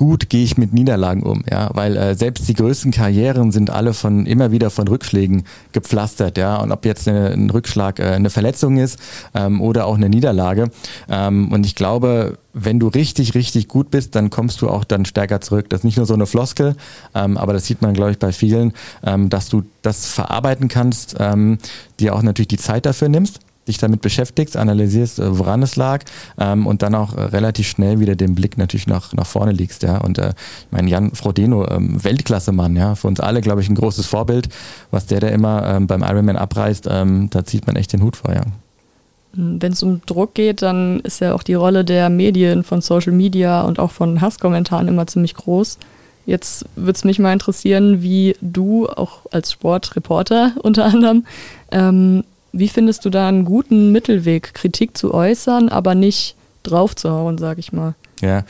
gut 0.00 0.30
gehe 0.30 0.42
ich 0.42 0.56
mit 0.56 0.72
Niederlagen 0.72 1.22
um, 1.22 1.44
ja, 1.50 1.68
weil 1.74 1.94
äh, 1.94 2.14
selbst 2.14 2.48
die 2.48 2.54
größten 2.54 2.90
Karrieren 2.90 3.52
sind 3.52 3.68
alle 3.68 3.92
von 3.92 4.24
immer 4.24 4.50
wieder 4.50 4.70
von 4.70 4.88
Rückschlägen 4.88 5.42
gepflastert, 5.72 6.38
ja, 6.38 6.56
und 6.56 6.72
ob 6.72 6.86
jetzt 6.86 7.06
eine, 7.06 7.32
ein 7.32 7.50
Rückschlag 7.50 7.98
äh, 7.98 8.04
eine 8.04 8.30
Verletzung 8.30 8.78
ist 8.78 8.98
ähm, 9.34 9.60
oder 9.60 9.84
auch 9.84 9.96
eine 9.96 10.08
Niederlage 10.08 10.70
ähm, 11.10 11.52
und 11.52 11.66
ich 11.66 11.74
glaube, 11.74 12.38
wenn 12.54 12.80
du 12.80 12.88
richtig, 12.88 13.34
richtig 13.34 13.68
gut 13.68 13.90
bist, 13.90 14.14
dann 14.14 14.30
kommst 14.30 14.62
du 14.62 14.70
auch 14.70 14.84
dann 14.84 15.04
stärker 15.04 15.42
zurück. 15.42 15.68
Das 15.68 15.80
ist 15.80 15.84
nicht 15.84 15.98
nur 15.98 16.06
so 16.06 16.14
eine 16.14 16.26
Floskel, 16.26 16.76
ähm, 17.14 17.36
aber 17.36 17.52
das 17.52 17.66
sieht 17.66 17.82
man, 17.82 17.92
glaube 17.92 18.12
ich, 18.12 18.18
bei 18.18 18.32
vielen, 18.32 18.72
ähm, 19.04 19.28
dass 19.28 19.50
du 19.50 19.64
das 19.82 20.06
verarbeiten 20.06 20.68
kannst, 20.68 21.16
ähm, 21.20 21.58
dir 22.00 22.14
auch 22.14 22.22
natürlich 22.22 22.48
die 22.48 22.56
Zeit 22.56 22.86
dafür 22.86 23.10
nimmst 23.10 23.40
dich 23.70 23.78
damit 23.78 24.02
beschäftigst, 24.02 24.56
analysierst, 24.56 25.18
äh, 25.18 25.38
woran 25.38 25.62
es 25.62 25.76
lag 25.76 26.04
ähm, 26.38 26.66
und 26.66 26.82
dann 26.82 26.94
auch 26.94 27.16
äh, 27.16 27.22
relativ 27.22 27.68
schnell 27.68 28.00
wieder 28.00 28.16
den 28.16 28.34
Blick 28.34 28.58
natürlich 28.58 28.86
nach, 28.86 29.12
nach 29.12 29.26
vorne 29.26 29.52
legst. 29.52 29.82
Ja. 29.82 29.98
Und 29.98 30.18
äh, 30.18 30.30
ich 30.30 30.72
meine, 30.72 30.90
Jan 30.90 31.14
Frodeno, 31.14 31.66
ähm, 31.68 32.02
Weltklasse-Mann, 32.02 32.76
ja, 32.76 32.94
für 32.94 33.08
uns 33.08 33.20
alle, 33.20 33.40
glaube 33.40 33.60
ich, 33.60 33.68
ein 33.68 33.74
großes 33.74 34.06
Vorbild, 34.06 34.48
was 34.90 35.06
der 35.06 35.20
da 35.20 35.28
immer 35.28 35.66
ähm, 35.66 35.86
beim 35.86 36.02
Ironman 36.02 36.36
abreißt, 36.36 36.88
ähm, 36.90 37.28
da 37.30 37.44
zieht 37.44 37.66
man 37.66 37.76
echt 37.76 37.92
den 37.92 38.02
Hut 38.02 38.16
vor, 38.16 38.34
ja. 38.34 38.42
Wenn 39.32 39.72
es 39.72 39.82
um 39.82 40.00
Druck 40.06 40.34
geht, 40.34 40.60
dann 40.60 41.00
ist 41.00 41.20
ja 41.20 41.34
auch 41.34 41.44
die 41.44 41.54
Rolle 41.54 41.84
der 41.84 42.10
Medien, 42.10 42.64
von 42.64 42.80
Social 42.80 43.12
Media 43.12 43.62
und 43.62 43.78
auch 43.78 43.92
von 43.92 44.20
Hasskommentaren 44.20 44.88
immer 44.88 45.06
ziemlich 45.06 45.34
groß. 45.34 45.78
Jetzt 46.26 46.64
würde 46.76 46.92
es 46.92 47.04
mich 47.04 47.18
mal 47.18 47.32
interessieren, 47.32 48.02
wie 48.02 48.36
du, 48.40 48.88
auch 48.88 49.20
als 49.30 49.52
Sportreporter 49.52 50.52
unter 50.62 50.84
anderem, 50.84 51.24
ähm, 51.70 52.24
wie 52.52 52.68
findest 52.68 53.04
du 53.04 53.10
da 53.10 53.28
einen 53.28 53.44
guten 53.44 53.92
Mittelweg, 53.92 54.54
Kritik 54.54 54.96
zu 54.96 55.14
äußern, 55.14 55.68
aber 55.68 55.94
nicht 55.94 56.36
draufzuhauen, 56.62 57.38
sag 57.38 57.58
ich 57.58 57.72
mal? 57.72 57.94
Ja. 58.20 58.44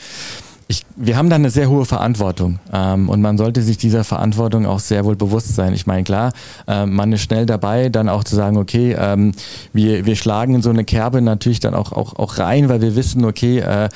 Ich, 0.67 0.83
wir 0.95 1.17
haben 1.17 1.29
da 1.29 1.35
eine 1.35 1.49
sehr 1.49 1.69
hohe 1.69 1.83
Verantwortung 1.83 2.59
ähm, 2.71 3.09
und 3.09 3.19
man 3.19 3.37
sollte 3.37 3.61
sich 3.61 3.77
dieser 3.77 4.05
Verantwortung 4.05 4.65
auch 4.65 4.79
sehr 4.79 5.03
wohl 5.03 5.17
bewusst 5.17 5.53
sein. 5.53 5.73
Ich 5.73 5.85
meine, 5.85 6.05
klar, 6.05 6.31
äh, 6.65 6.85
man 6.85 7.11
ist 7.11 7.23
schnell 7.23 7.45
dabei, 7.45 7.89
dann 7.89 8.07
auch 8.07 8.23
zu 8.23 8.37
sagen, 8.37 8.55
okay, 8.55 8.95
ähm, 8.97 9.33
wir, 9.73 10.05
wir 10.05 10.15
schlagen 10.15 10.55
in 10.55 10.61
so 10.61 10.69
eine 10.69 10.85
Kerbe 10.85 11.21
natürlich 11.21 11.59
dann 11.59 11.73
auch, 11.73 11.91
auch, 11.91 12.15
auch 12.15 12.37
rein, 12.37 12.69
weil 12.69 12.79
wir 12.79 12.95
wissen, 12.95 13.25
okay, 13.25 13.59
äh, 13.59 13.89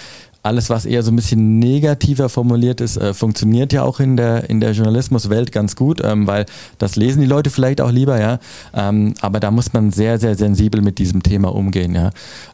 alles, 0.45 0.69
was 0.69 0.85
eher 0.85 1.03
so 1.03 1.11
ein 1.11 1.15
bisschen 1.15 1.59
negativer 1.59 2.29
formuliert 2.29 2.79
ist, 2.79 2.97
äh, 2.97 3.13
funktioniert 3.13 3.73
ja 3.73 3.83
auch 3.83 3.99
in 3.99 4.15
der, 4.15 4.49
in 4.49 4.59
der 4.59 4.71
Journalismuswelt 4.71 5.51
ganz 5.51 5.75
gut, 5.75 6.01
ähm, 6.03 6.27
weil 6.27 6.45
das 6.77 6.95
lesen 6.95 7.21
die 7.21 7.27
Leute 7.27 7.49
vielleicht 7.49 7.81
auch 7.81 7.91
lieber, 7.91 8.19
ja. 8.19 8.39
Ähm, 8.73 9.15
aber 9.21 9.39
da 9.39 9.51
muss 9.51 9.73
man 9.73 9.91
sehr, 9.91 10.19
sehr 10.19 10.35
sensibel 10.35 10.81
mit 10.81 10.99
diesem 10.99 11.23
Thema 11.23 11.53
umgehen, 11.53 11.95
ja. 11.95 12.11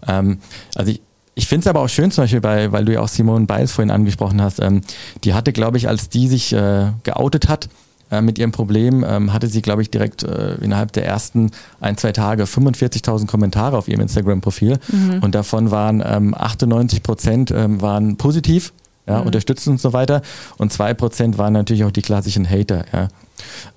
Ähm, 0.07 0.39
also 0.75 0.91
ich, 0.91 1.01
ich 1.35 1.47
finde 1.47 1.61
es 1.61 1.67
aber 1.67 1.81
auch 1.81 1.89
schön, 1.89 2.11
zum 2.11 2.23
Beispiel, 2.23 2.41
bei, 2.41 2.71
weil 2.71 2.85
du 2.85 2.93
ja 2.93 3.01
auch 3.01 3.07
Simone 3.07 3.45
Biles 3.45 3.71
vorhin 3.71 3.91
angesprochen 3.91 4.41
hast, 4.41 4.59
ähm, 4.61 4.81
die 5.23 5.33
hatte, 5.33 5.51
glaube 5.51 5.77
ich, 5.77 5.87
als 5.87 6.09
die 6.09 6.27
sich 6.27 6.53
äh, 6.53 6.91
geoutet 7.03 7.49
hat, 7.49 7.67
äh, 8.11 8.21
mit 8.21 8.37
ihrem 8.37 8.51
Problem, 8.51 9.05
ähm, 9.07 9.33
hatte 9.33 9.47
sie, 9.47 9.61
glaube 9.61 9.81
ich, 9.81 9.89
direkt 9.89 10.23
äh, 10.23 10.55
innerhalb 10.55 10.91
der 10.91 11.05
ersten 11.05 11.51
ein, 11.79 11.97
zwei 11.97 12.11
Tage 12.11 12.43
45.000 12.43 13.25
Kommentare 13.25 13.77
auf 13.77 13.87
ihrem 13.87 14.01
Instagram-Profil. 14.01 14.77
Mhm. 14.91 15.19
Und 15.21 15.33
davon 15.33 15.71
waren 15.71 16.03
ähm, 16.05 16.35
98 16.35 17.03
Prozent 17.03 17.51
ähm, 17.51 17.81
waren 17.81 18.17
positiv, 18.17 18.73
ja, 19.07 19.19
mhm. 19.19 19.27
unterstützen 19.27 19.71
und 19.71 19.81
so 19.81 19.93
weiter. 19.93 20.21
Und 20.57 20.73
zwei 20.73 20.93
Prozent 20.93 21.37
waren 21.37 21.53
natürlich 21.53 21.83
auch 21.83 21.91
die 21.91 22.01
klassischen 22.01 22.49
Hater. 22.49 22.85
Ja. 22.93 23.07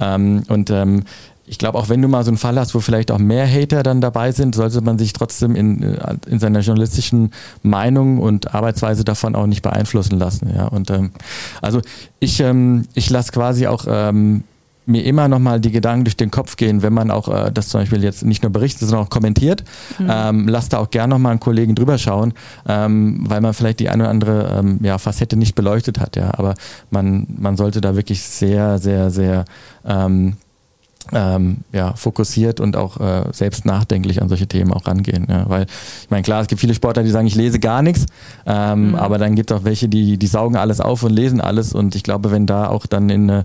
Ähm, 0.00 0.42
und 0.48 0.70
ähm, 0.70 1.04
ich 1.46 1.58
glaube, 1.58 1.78
auch 1.78 1.88
wenn 1.88 2.00
du 2.00 2.08
mal 2.08 2.24
so 2.24 2.30
einen 2.30 2.38
Fall 2.38 2.58
hast, 2.58 2.74
wo 2.74 2.80
vielleicht 2.80 3.10
auch 3.10 3.18
mehr 3.18 3.46
Hater 3.46 3.82
dann 3.82 4.00
dabei 4.00 4.32
sind, 4.32 4.54
sollte 4.54 4.80
man 4.80 4.98
sich 4.98 5.12
trotzdem 5.12 5.56
in, 5.56 5.82
äh, 5.82 6.16
in 6.26 6.38
seiner 6.38 6.60
journalistischen 6.60 7.32
Meinung 7.62 8.18
und 8.18 8.54
Arbeitsweise 8.54 9.04
davon 9.04 9.34
auch 9.34 9.46
nicht 9.46 9.62
beeinflussen 9.62 10.18
lassen. 10.18 10.50
Ja? 10.54 10.66
Und 10.68 10.90
ähm, 10.90 11.10
also 11.60 11.80
ich, 12.18 12.40
ähm, 12.40 12.86
ich 12.94 13.10
lasse 13.10 13.32
quasi 13.32 13.66
auch 13.66 13.84
ähm, 13.88 14.44
mir 14.86 15.04
immer 15.04 15.28
nochmal 15.28 15.60
die 15.60 15.70
Gedanken 15.70 16.04
durch 16.04 16.16
den 16.16 16.30
Kopf 16.30 16.56
gehen, 16.56 16.82
wenn 16.82 16.92
man 16.92 17.10
auch 17.10 17.28
äh, 17.28 17.50
das 17.52 17.68
zum 17.68 17.80
Beispiel 17.80 18.02
jetzt 18.02 18.24
nicht 18.24 18.42
nur 18.42 18.52
berichtet, 18.52 18.88
sondern 18.88 19.06
auch 19.06 19.10
kommentiert. 19.10 19.64
Mhm. 19.98 20.10
Ähm, 20.10 20.48
lasst 20.48 20.72
da 20.72 20.78
auch 20.78 20.90
gerne 20.90 21.14
nochmal 21.14 21.32
einen 21.32 21.40
Kollegen 21.40 21.74
drüber 21.74 21.98
schauen, 21.98 22.34
ähm, 22.68 23.24
weil 23.28 23.40
man 23.40 23.54
vielleicht 23.54 23.80
die 23.80 23.88
eine 23.88 24.04
oder 24.04 24.10
andere 24.10 24.58
ähm, 24.58 24.80
ja, 24.82 24.98
Facette 24.98 25.36
nicht 25.36 25.54
beleuchtet 25.54 26.00
hat. 26.00 26.16
Ja, 26.16 26.32
aber 26.38 26.54
man, 26.90 27.26
man 27.28 27.56
sollte 27.56 27.80
da 27.80 27.96
wirklich 27.96 28.22
sehr, 28.22 28.78
sehr, 28.78 29.10
sehr 29.10 29.44
ähm, 29.86 30.36
ähm, 31.12 31.58
ja, 31.72 31.94
fokussiert 31.94 32.60
und 32.60 32.76
auch 32.76 32.98
äh, 32.98 33.24
selbst 33.32 33.66
nachdenklich 33.66 34.22
an 34.22 34.28
solche 34.28 34.46
Themen 34.46 34.72
auch 34.72 34.86
rangehen. 34.86 35.26
Ja, 35.28 35.48
weil 35.48 35.66
ich 36.02 36.10
meine, 36.10 36.22
klar, 36.22 36.40
es 36.40 36.48
gibt 36.48 36.60
viele 36.60 36.74
Sportler, 36.74 37.02
die 37.02 37.10
sagen, 37.10 37.26
ich 37.26 37.34
lese 37.34 37.58
gar 37.60 37.82
nichts, 37.82 38.06
ähm, 38.46 38.90
mhm. 38.90 38.94
aber 38.94 39.18
dann 39.18 39.34
gibt 39.34 39.50
es 39.50 39.56
auch 39.56 39.64
welche, 39.64 39.88
die, 39.88 40.16
die 40.16 40.26
saugen 40.26 40.56
alles 40.56 40.80
auf 40.80 41.02
und 41.02 41.12
lesen 41.12 41.40
alles 41.40 41.72
und 41.72 41.94
ich 41.94 42.02
glaube, 42.02 42.30
wenn 42.30 42.46
da 42.46 42.68
auch 42.68 42.86
dann 42.86 43.10
in 43.10 43.28
äh, 43.28 43.44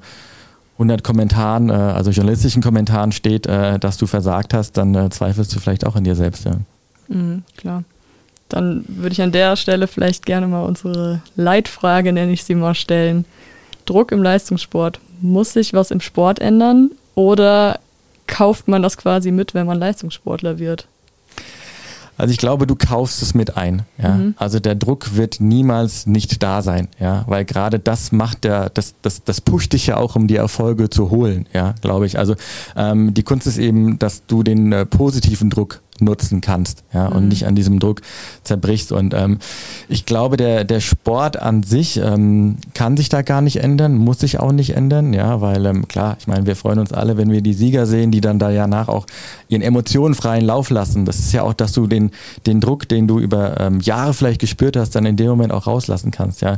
100 0.80 1.04
Kommentaren, 1.04 1.70
äh, 1.70 1.74
also 1.74 2.12
journalistischen 2.12 2.64
Kommentaren 2.64 3.12
steht, 3.12 3.46
äh, 3.48 3.78
dass 3.78 3.98
du 3.98 4.08
versagt 4.08 4.54
hast, 4.54 4.78
dann 4.78 4.96
äh, 4.96 5.10
zweifelst 5.10 5.54
du 5.54 5.60
vielleicht 5.60 5.86
auch 5.86 5.98
in 5.98 6.06
dir 6.06 6.16
selbst. 6.16 6.46
Ja. 6.46 6.54
Mhm, 7.10 7.44
klar. 7.58 7.84
Dann 8.48 8.84
würde 8.88 9.14
ich 9.14 9.22
an 9.22 9.32
der 9.32 9.58
Stelle 9.58 9.88
vielleicht 9.88 10.26
gerne 10.26 10.48
mal 10.48 10.64
unsere 10.64 11.22
Leitfrage, 11.36 12.14
nenne 12.14 12.32
ich 12.32 12.46
sie 12.46 12.56
mal, 12.56 12.74
stellen. 12.74 13.26
Druck 13.86 14.12
im 14.12 14.24
Leistungssport. 14.24 15.00
Muss 15.22 15.54
sich 15.54 15.74
was 15.74 15.92
im 15.92 16.00
Sport 16.00 16.40
ändern 16.40 16.92
oder 17.20 17.82
kauft 18.28 18.70
man 18.70 18.82
das 18.82 18.96
quasi 18.96 19.32
mit, 19.32 19.54
wenn 19.54 19.68
man 19.68 19.78
Leistungssportler 19.78 20.58
wird? 20.58 20.88
Also 22.16 22.32
ich 22.32 22.38
glaube, 22.38 22.66
du 22.66 22.76
kaufst 22.76 23.22
es 23.22 23.34
mit 23.34 23.58
ein. 23.58 23.84
Ja? 24.02 24.16
Mhm. 24.16 24.36
Also 24.38 24.60
der 24.60 24.76
Druck 24.76 25.16
wird 25.16 25.42
niemals 25.42 26.06
nicht 26.06 26.42
da 26.42 26.62
sein, 26.62 26.88
ja, 26.98 27.24
weil 27.28 27.44
gerade 27.44 27.78
das 27.78 28.14
macht 28.14 28.46
der, 28.46 28.70
das, 28.70 28.94
das, 29.02 29.24
das 29.24 29.42
pusht 29.42 29.74
dich 29.74 29.88
ja 29.88 29.98
auch, 29.98 30.16
um 30.16 30.28
die 30.28 30.38
Erfolge 30.38 30.90
zu 30.90 31.10
holen, 31.10 31.46
ja, 31.54 31.76
glaube 31.82 32.06
ich. 32.06 32.18
Also 32.18 32.36
ähm, 32.78 33.14
die 33.14 33.24
Kunst 33.24 33.48
ist 33.48 33.58
eben, 33.58 34.00
dass 34.00 34.26
du 34.26 34.44
den 34.44 34.72
äh, 34.72 34.86
positiven 34.86 35.50
Druck 35.50 35.82
nutzen 36.02 36.42
kannst, 36.42 36.84
ja, 36.94 37.10
mhm. 37.10 37.16
und 37.16 37.28
nicht 37.28 37.46
an 37.46 37.56
diesem 37.56 37.80
Druck 37.80 38.02
zerbrichst. 38.44 38.92
Und 38.92 39.14
ähm, 39.14 39.40
ich 39.88 40.06
glaube, 40.06 40.38
der, 40.38 40.64
der 40.64 40.80
Sport 40.80 41.38
an 41.42 41.64
sich 41.64 41.98
ähm, 41.98 42.58
kann 42.74 42.98
sich 42.98 43.10
da 43.10 43.22
gar 43.22 43.42
nicht 43.42 43.58
ändern, 43.58 43.96
muss 43.96 44.20
sich 44.20 44.40
auch 44.40 44.52
nicht 44.52 44.76
ändern, 44.76 45.14
ja, 45.14 45.42
weil 45.42 45.66
ähm, 45.66 45.88
klar, 45.88 46.18
ich 46.20 46.28
meine, 46.28 46.46
wir 46.46 46.56
freuen 46.56 46.80
uns 46.80 46.94
alle, 46.94 47.18
wenn 47.18 47.32
wir 47.32 47.42
die 47.42 47.54
Sieger 47.54 47.86
sehen, 47.86 48.12
die 48.12 48.22
dann 48.22 48.40
da 48.40 48.50
ja 48.50 48.68
nach 48.68 48.88
auch 48.88 49.06
ihren 49.48 49.62
Emotionen 49.62 50.16
freien 50.16 50.46
Lauf 50.46 50.70
lassen. 50.70 51.06
Das 51.06 51.20
ist 51.20 51.34
ja 51.34 51.44
auch, 51.44 51.54
dass 51.54 51.74
du 51.74 51.88
den, 51.88 52.12
den 52.46 52.62
Druck, 52.62 52.88
den 52.88 53.08
du 53.08 53.20
über 53.20 53.60
ähm, 53.60 53.80
Jahre 53.82 54.14
vielleicht 54.14 54.42
gespürt 54.42 54.78
hast, 54.78 54.96
dann 54.96 55.06
in 55.06 55.16
dem 55.16 55.28
Moment 55.28 55.52
auch 55.52 55.68
rauslassen 55.68 56.12
kannst, 56.12 56.42
ja. 56.42 56.58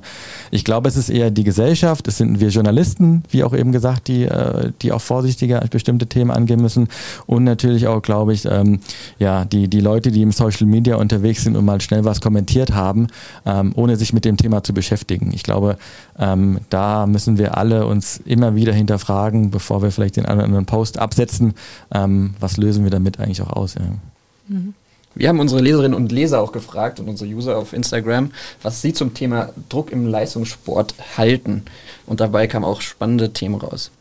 Ich 0.51 0.65
glaube, 0.65 0.89
es 0.89 0.97
ist 0.97 1.09
eher 1.09 1.31
die 1.31 1.43
Gesellschaft, 1.43 2.07
es 2.07 2.17
sind 2.17 2.39
wir 2.39 2.49
Journalisten, 2.49 3.23
wie 3.29 3.43
auch 3.43 3.53
eben 3.53 3.71
gesagt, 3.71 4.07
die, 4.07 4.23
äh, 4.23 4.71
die 4.81 4.91
auch 4.91 5.01
vorsichtiger 5.01 5.61
bestimmte 5.71 6.07
Themen 6.07 6.31
angehen 6.31 6.61
müssen 6.61 6.87
und 7.25 7.43
natürlich 7.43 7.87
auch, 7.87 8.01
glaube 8.01 8.33
ich, 8.33 8.45
ähm, 8.45 8.79
ja, 9.19 9.30
ja, 9.31 9.45
die, 9.45 9.67
die 9.69 9.79
Leute, 9.79 10.11
die 10.11 10.21
im 10.21 10.31
Social 10.31 10.67
Media 10.67 10.95
unterwegs 10.97 11.43
sind 11.43 11.55
und 11.55 11.63
mal 11.63 11.79
schnell 11.79 12.03
was 12.03 12.19
kommentiert 12.19 12.71
haben, 12.73 13.07
ähm, 13.45 13.71
ohne 13.75 13.95
sich 13.95 14.11
mit 14.11 14.25
dem 14.25 14.35
Thema 14.35 14.63
zu 14.63 14.73
beschäftigen. 14.73 15.31
Ich 15.33 15.43
glaube, 15.43 15.77
ähm, 16.19 16.59
da 16.69 17.07
müssen 17.07 17.37
wir 17.37 17.57
alle 17.57 17.85
uns 17.85 18.17
immer 18.25 18.55
wieder 18.55 18.73
hinterfragen, 18.73 19.49
bevor 19.49 19.81
wir 19.81 19.91
vielleicht 19.91 20.17
den 20.17 20.25
anderen 20.25 20.65
Post 20.65 20.99
absetzen, 20.99 21.53
ähm, 21.93 22.33
was 22.39 22.57
lösen 22.57 22.83
wir 22.83 22.91
damit 22.91 23.19
eigentlich 23.19 23.41
auch 23.41 23.51
aus. 23.51 23.75
Ja. 23.75 23.81
Mhm. 24.49 24.73
Wir 25.13 25.27
haben 25.27 25.39
unsere 25.39 25.61
Leserinnen 25.61 25.93
und 25.93 26.11
Leser 26.11 26.41
auch 26.41 26.51
gefragt 26.51 26.99
und 26.99 27.09
unsere 27.09 27.29
User 27.29 27.57
auf 27.57 27.73
Instagram, 27.73 28.31
was 28.61 28.81
sie 28.81 28.93
zum 28.93 29.13
Thema 29.13 29.49
Druck 29.67 29.91
im 29.91 30.07
Leistungssport 30.07 30.95
halten. 31.17 31.63
Und 32.05 32.21
dabei 32.21 32.47
kamen 32.47 32.65
auch 32.65 32.81
spannende 32.81 33.31
Themen 33.33 33.55
raus. 33.55 33.91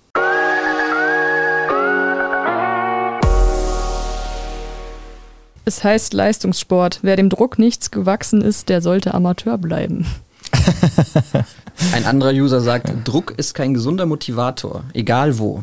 Es 5.70 5.84
heißt 5.84 6.14
Leistungssport. 6.14 6.98
Wer 7.02 7.14
dem 7.14 7.28
Druck 7.28 7.56
nichts 7.56 7.92
gewachsen 7.92 8.42
ist, 8.42 8.68
der 8.68 8.82
sollte 8.82 9.14
Amateur 9.14 9.56
bleiben. 9.56 10.04
Ein 11.94 12.06
anderer 12.06 12.32
User 12.32 12.60
sagt, 12.60 12.90
Druck 13.04 13.34
ist 13.36 13.54
kein 13.54 13.72
gesunder 13.72 14.04
Motivator, 14.04 14.82
egal 14.94 15.38
wo. 15.38 15.62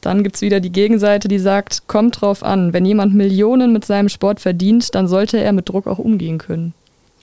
Dann 0.00 0.22
gibt 0.22 0.36
es 0.36 0.40
wieder 0.40 0.60
die 0.60 0.72
Gegenseite, 0.72 1.28
die 1.28 1.38
sagt, 1.38 1.86
kommt 1.86 2.22
drauf 2.22 2.42
an, 2.42 2.72
wenn 2.72 2.86
jemand 2.86 3.14
Millionen 3.14 3.74
mit 3.74 3.84
seinem 3.84 4.08
Sport 4.08 4.40
verdient, 4.40 4.94
dann 4.94 5.06
sollte 5.06 5.36
er 5.36 5.52
mit 5.52 5.68
Druck 5.68 5.86
auch 5.86 5.98
umgehen 5.98 6.38
können. 6.38 6.72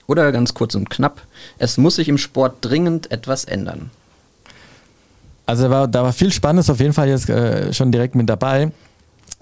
Oder 0.06 0.30
ganz 0.30 0.54
kurz 0.54 0.76
und 0.76 0.88
knapp, 0.88 1.20
es 1.58 1.78
muss 1.78 1.96
sich 1.96 2.08
im 2.08 2.18
Sport 2.18 2.58
dringend 2.60 3.10
etwas 3.10 3.44
ändern. 3.44 3.90
Also 5.46 5.64
da 5.64 5.70
war, 5.70 5.88
da 5.88 6.04
war 6.04 6.12
viel 6.12 6.30
Spannendes 6.30 6.70
auf 6.70 6.78
jeden 6.78 6.92
Fall 6.92 7.08
jetzt 7.08 7.28
äh, 7.28 7.72
schon 7.72 7.90
direkt 7.90 8.14
mit 8.14 8.28
dabei. 8.28 8.70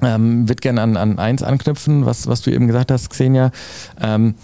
Ähm, 0.00 0.48
würde 0.48 0.61
gerne 0.61 0.83
an, 0.83 0.96
an 0.96 1.18
eins 1.18 1.42
anknüpfen, 1.42 2.07
was, 2.07 2.26
was 2.26 2.40
du 2.42 2.50
eben 2.50 2.66
gesagt 2.66 2.90
hast, 2.90 3.11
Xenia. 3.11 3.50
Ähm, 4.00 4.35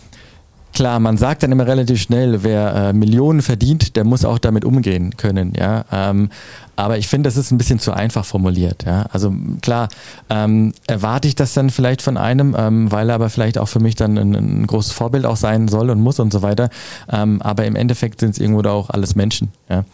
klar, 0.72 1.00
man 1.00 1.16
sagt 1.16 1.42
dann 1.42 1.50
immer 1.50 1.66
relativ 1.66 2.00
schnell, 2.00 2.44
wer 2.44 2.74
äh, 2.74 2.92
Millionen 2.92 3.42
verdient, 3.42 3.96
der 3.96 4.04
muss 4.04 4.24
auch 4.24 4.38
damit 4.38 4.64
umgehen 4.64 5.16
können, 5.16 5.52
ja. 5.56 5.84
Ähm, 5.90 6.30
aber 6.76 6.98
ich 6.98 7.08
finde, 7.08 7.28
das 7.28 7.36
ist 7.36 7.50
ein 7.50 7.58
bisschen 7.58 7.80
zu 7.80 7.92
einfach 7.92 8.24
formuliert, 8.24 8.84
ja. 8.84 9.06
Also 9.12 9.34
klar, 9.60 9.88
ähm, 10.30 10.72
erwarte 10.86 11.26
ich 11.26 11.34
das 11.34 11.54
dann 11.54 11.70
vielleicht 11.70 12.02
von 12.02 12.16
einem, 12.16 12.54
ähm, 12.56 12.92
weil 12.92 13.08
er 13.08 13.16
aber 13.16 13.30
vielleicht 13.30 13.58
auch 13.58 13.66
für 13.66 13.80
mich 13.80 13.96
dann 13.96 14.16
ein, 14.16 14.34
ein, 14.34 14.66
großes 14.66 14.92
Vorbild 14.92 15.26
auch 15.26 15.36
sein 15.36 15.66
soll 15.66 15.90
und 15.90 16.00
muss 16.00 16.20
und 16.20 16.32
so 16.32 16.42
weiter. 16.42 16.70
Ähm, 17.10 17.42
aber 17.42 17.64
im 17.64 17.74
Endeffekt 17.74 18.20
sind 18.20 18.30
es 18.30 18.38
irgendwo 18.38 18.62
da 18.62 18.70
auch 18.70 18.90
alles 18.90 19.16
Menschen, 19.16 19.50
ja. 19.68 19.84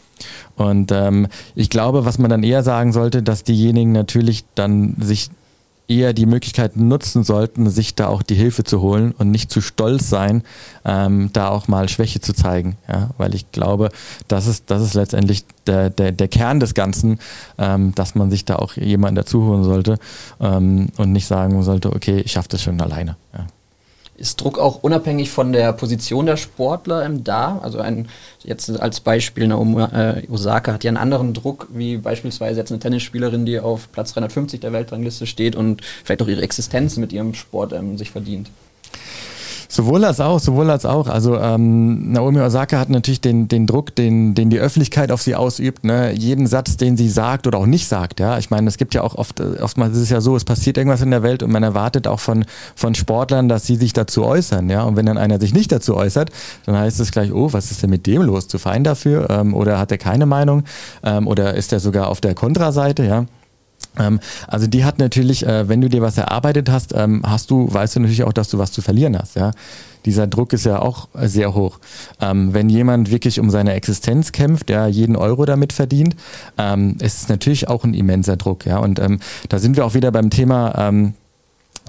Und 0.56 0.92
ähm, 0.92 1.26
ich 1.54 1.70
glaube, 1.70 2.04
was 2.04 2.18
man 2.18 2.30
dann 2.30 2.42
eher 2.42 2.62
sagen 2.62 2.92
sollte, 2.92 3.22
dass 3.22 3.42
diejenigen 3.42 3.92
natürlich 3.92 4.44
dann 4.54 4.96
sich 5.00 5.30
eher 5.86 6.12
die 6.12 6.26
Möglichkeit 6.26 6.76
nutzen 6.76 7.24
sollten, 7.24 7.68
sich 7.68 7.94
da 7.94 8.06
auch 8.08 8.22
die 8.22 8.34
Hilfe 8.34 8.64
zu 8.64 8.80
holen 8.80 9.12
und 9.12 9.30
nicht 9.30 9.50
zu 9.50 9.60
stolz 9.60 10.08
sein, 10.08 10.42
ähm, 10.84 11.30
da 11.32 11.48
auch 11.48 11.68
mal 11.68 11.88
Schwäche 11.88 12.20
zu 12.20 12.32
zeigen. 12.32 12.76
Ja? 12.88 13.10
Weil 13.18 13.34
ich 13.34 13.50
glaube, 13.52 13.90
das 14.28 14.46
ist, 14.46 14.70
das 14.70 14.82
ist 14.82 14.94
letztendlich 14.94 15.44
der, 15.66 15.90
der, 15.90 16.12
der 16.12 16.28
Kern 16.28 16.60
des 16.60 16.74
Ganzen, 16.74 17.18
ähm, 17.58 17.94
dass 17.94 18.14
man 18.14 18.30
sich 18.30 18.44
da 18.44 18.56
auch 18.56 18.74
jemanden 18.76 19.16
dazu 19.16 19.44
holen 19.44 19.64
sollte 19.64 19.98
ähm, 20.40 20.88
und 20.96 21.12
nicht 21.12 21.26
sagen 21.26 21.62
sollte, 21.62 21.92
okay, 21.92 22.20
ich 22.20 22.32
schaffe 22.32 22.48
das 22.48 22.62
schon 22.62 22.80
alleine. 22.80 23.16
Ja. 23.32 23.46
Ist 24.16 24.40
Druck 24.40 24.58
auch 24.58 24.82
unabhängig 24.82 25.30
von 25.30 25.52
der 25.52 25.72
Position 25.72 26.26
der 26.26 26.36
Sportler 26.36 27.04
ähm, 27.04 27.24
da? 27.24 27.58
Also 27.62 27.80
ein, 27.80 28.08
jetzt 28.44 28.70
als 28.80 29.00
Beispiel, 29.00 29.48
Naomi 29.48 29.82
äh, 29.82 30.22
Osaka 30.30 30.72
hat 30.72 30.84
ja 30.84 30.88
einen 30.88 30.96
anderen 30.96 31.34
Druck, 31.34 31.68
wie 31.72 31.96
beispielsweise 31.96 32.60
jetzt 32.60 32.70
eine 32.70 32.78
Tennisspielerin, 32.78 33.44
die 33.44 33.58
auf 33.58 33.90
Platz 33.90 34.12
350 34.12 34.60
der 34.60 34.72
Weltrangliste 34.72 35.26
steht 35.26 35.56
und 35.56 35.82
vielleicht 36.04 36.22
auch 36.22 36.28
ihre 36.28 36.42
Existenz 36.42 36.96
mit 36.96 37.12
ihrem 37.12 37.34
Sport 37.34 37.72
ähm, 37.72 37.98
sich 37.98 38.12
verdient. 38.12 38.50
Sowohl 39.74 40.04
als 40.04 40.20
auch, 40.20 40.38
sowohl 40.38 40.70
als 40.70 40.86
auch. 40.86 41.08
Also 41.08 41.36
ähm, 41.36 42.12
Naomi 42.12 42.40
Osaka 42.40 42.78
hat 42.78 42.90
natürlich 42.90 43.20
den, 43.20 43.48
den 43.48 43.66
Druck, 43.66 43.92
den, 43.96 44.34
den 44.36 44.48
die 44.48 44.60
Öffentlichkeit 44.60 45.10
auf 45.10 45.20
sie 45.20 45.34
ausübt. 45.34 45.82
Ne? 45.82 46.12
Jeden 46.12 46.46
Satz, 46.46 46.76
den 46.76 46.96
sie 46.96 47.08
sagt 47.08 47.48
oder 47.48 47.58
auch 47.58 47.66
nicht 47.66 47.88
sagt. 47.88 48.20
Ja, 48.20 48.38
ich 48.38 48.50
meine, 48.50 48.68
es 48.68 48.76
gibt 48.76 48.94
ja 48.94 49.02
auch 49.02 49.16
oft, 49.16 49.40
äh, 49.40 49.60
oftmals 49.60 49.96
ist 49.96 50.04
es 50.04 50.10
ja 50.10 50.20
so, 50.20 50.36
es 50.36 50.44
passiert 50.44 50.78
irgendwas 50.78 51.02
in 51.02 51.10
der 51.10 51.24
Welt 51.24 51.42
und 51.42 51.50
man 51.50 51.64
erwartet 51.64 52.06
auch 52.06 52.20
von 52.20 52.44
von 52.76 52.94
Sportlern, 52.94 53.48
dass 53.48 53.66
sie 53.66 53.74
sich 53.74 53.92
dazu 53.92 54.24
äußern. 54.24 54.70
Ja, 54.70 54.84
und 54.84 54.94
wenn 54.96 55.06
dann 55.06 55.18
einer 55.18 55.40
sich 55.40 55.54
nicht 55.54 55.72
dazu 55.72 55.96
äußert, 55.96 56.30
dann 56.66 56.76
heißt 56.76 57.00
es 57.00 57.10
gleich, 57.10 57.32
oh, 57.32 57.52
was 57.52 57.72
ist 57.72 57.82
denn 57.82 57.90
mit 57.90 58.06
dem 58.06 58.22
los? 58.22 58.46
Zu 58.46 58.58
fein 58.58 58.84
dafür? 58.84 59.28
Ähm, 59.28 59.54
oder 59.54 59.80
hat 59.80 59.90
er 59.90 59.98
keine 59.98 60.26
Meinung? 60.26 60.62
Ähm, 61.02 61.26
oder 61.26 61.54
ist 61.54 61.72
er 61.72 61.80
sogar 61.80 62.08
auf 62.08 62.20
der 62.20 62.34
Kontraseite? 62.34 63.04
Ja. 63.04 63.26
Ähm, 63.98 64.20
also 64.48 64.66
die 64.66 64.84
hat 64.84 64.98
natürlich, 64.98 65.46
äh, 65.46 65.68
wenn 65.68 65.80
du 65.80 65.88
dir 65.88 66.02
was 66.02 66.18
erarbeitet 66.18 66.70
hast, 66.70 66.94
ähm, 66.94 67.22
hast 67.24 67.50
du, 67.50 67.72
weißt 67.72 67.96
du 67.96 68.00
natürlich 68.00 68.24
auch, 68.24 68.32
dass 68.32 68.48
du 68.48 68.58
was 68.58 68.72
zu 68.72 68.82
verlieren 68.82 69.18
hast, 69.18 69.36
ja. 69.36 69.52
Dieser 70.04 70.26
Druck 70.26 70.52
ist 70.52 70.66
ja 70.66 70.80
auch 70.80 71.08
sehr 71.14 71.54
hoch. 71.54 71.78
Ähm, 72.20 72.52
wenn 72.52 72.68
jemand 72.68 73.10
wirklich 73.10 73.40
um 73.40 73.48
seine 73.48 73.72
Existenz 73.72 74.32
kämpft, 74.32 74.68
der 74.68 74.88
jeden 74.88 75.16
Euro 75.16 75.46
damit 75.46 75.72
verdient, 75.72 76.14
ist 77.00 77.22
es 77.22 77.28
natürlich 77.30 77.68
auch 77.68 77.84
ein 77.84 77.94
immenser 77.94 78.36
Druck, 78.36 78.66
ja. 78.66 78.76
Und 78.76 79.00
da 79.48 79.58
sind 79.58 79.78
wir 79.78 79.86
auch 79.86 79.94
wieder 79.94 80.12
beim 80.12 80.28
Thema, 80.28 81.14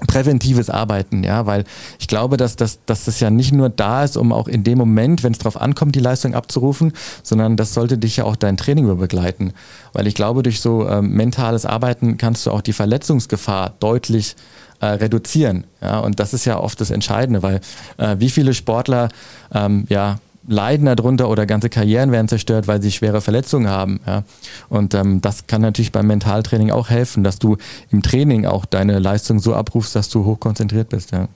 präventives 0.06 0.68
Arbeiten, 0.68 1.24
ja, 1.24 1.46
weil 1.46 1.64
ich 1.98 2.06
glaube, 2.06 2.36
dass, 2.36 2.56
dass, 2.56 2.84
dass 2.84 3.06
das 3.06 3.18
ja 3.20 3.30
nicht 3.30 3.52
nur 3.52 3.70
da 3.70 4.04
ist, 4.04 4.16
um 4.16 4.30
auch 4.30 4.46
in 4.46 4.62
dem 4.62 4.76
Moment, 4.76 5.22
wenn 5.22 5.32
es 5.32 5.38
darauf 5.38 5.58
ankommt, 5.58 5.94
die 5.94 6.00
Leistung 6.00 6.34
abzurufen, 6.34 6.92
sondern 7.22 7.56
das 7.56 7.72
sollte 7.72 7.96
dich 7.96 8.18
ja 8.18 8.24
auch 8.24 8.36
dein 8.36 8.58
Training 8.58 8.98
begleiten. 8.98 9.54
Weil 9.94 10.06
ich 10.06 10.14
glaube, 10.14 10.42
durch 10.42 10.60
so 10.60 10.86
ähm, 10.86 11.12
mentales 11.12 11.64
Arbeiten 11.64 12.18
kannst 12.18 12.44
du 12.44 12.50
auch 12.50 12.60
die 12.60 12.74
Verletzungsgefahr 12.74 13.72
deutlich 13.80 14.36
äh, 14.80 14.86
reduzieren. 14.86 15.64
Ja, 15.80 16.00
und 16.00 16.20
das 16.20 16.34
ist 16.34 16.44
ja 16.44 16.58
oft 16.58 16.78
das 16.80 16.90
Entscheidende, 16.90 17.42
weil 17.42 17.60
äh, 17.96 18.16
wie 18.18 18.28
viele 18.28 18.52
Sportler 18.52 19.08
ähm, 19.54 19.86
ja 19.88 20.18
leiden 20.48 20.86
darunter 20.86 21.28
oder 21.28 21.46
ganze 21.46 21.68
Karrieren 21.68 22.12
werden 22.12 22.28
zerstört, 22.28 22.68
weil 22.68 22.82
sie 22.82 22.92
schwere 22.92 23.20
Verletzungen 23.20 23.68
haben. 23.68 24.00
Ja. 24.06 24.24
Und 24.68 24.94
ähm, 24.94 25.20
das 25.20 25.46
kann 25.46 25.60
natürlich 25.60 25.92
beim 25.92 26.06
Mentaltraining 26.06 26.70
auch 26.70 26.88
helfen, 26.88 27.24
dass 27.24 27.38
du 27.38 27.56
im 27.90 28.02
Training 28.02 28.46
auch 28.46 28.64
deine 28.64 28.98
Leistung 28.98 29.38
so 29.38 29.54
abrufst, 29.54 29.96
dass 29.96 30.08
du 30.08 30.24
hochkonzentriert 30.24 30.88
bist. 30.88 31.12
Ja. 31.12 31.28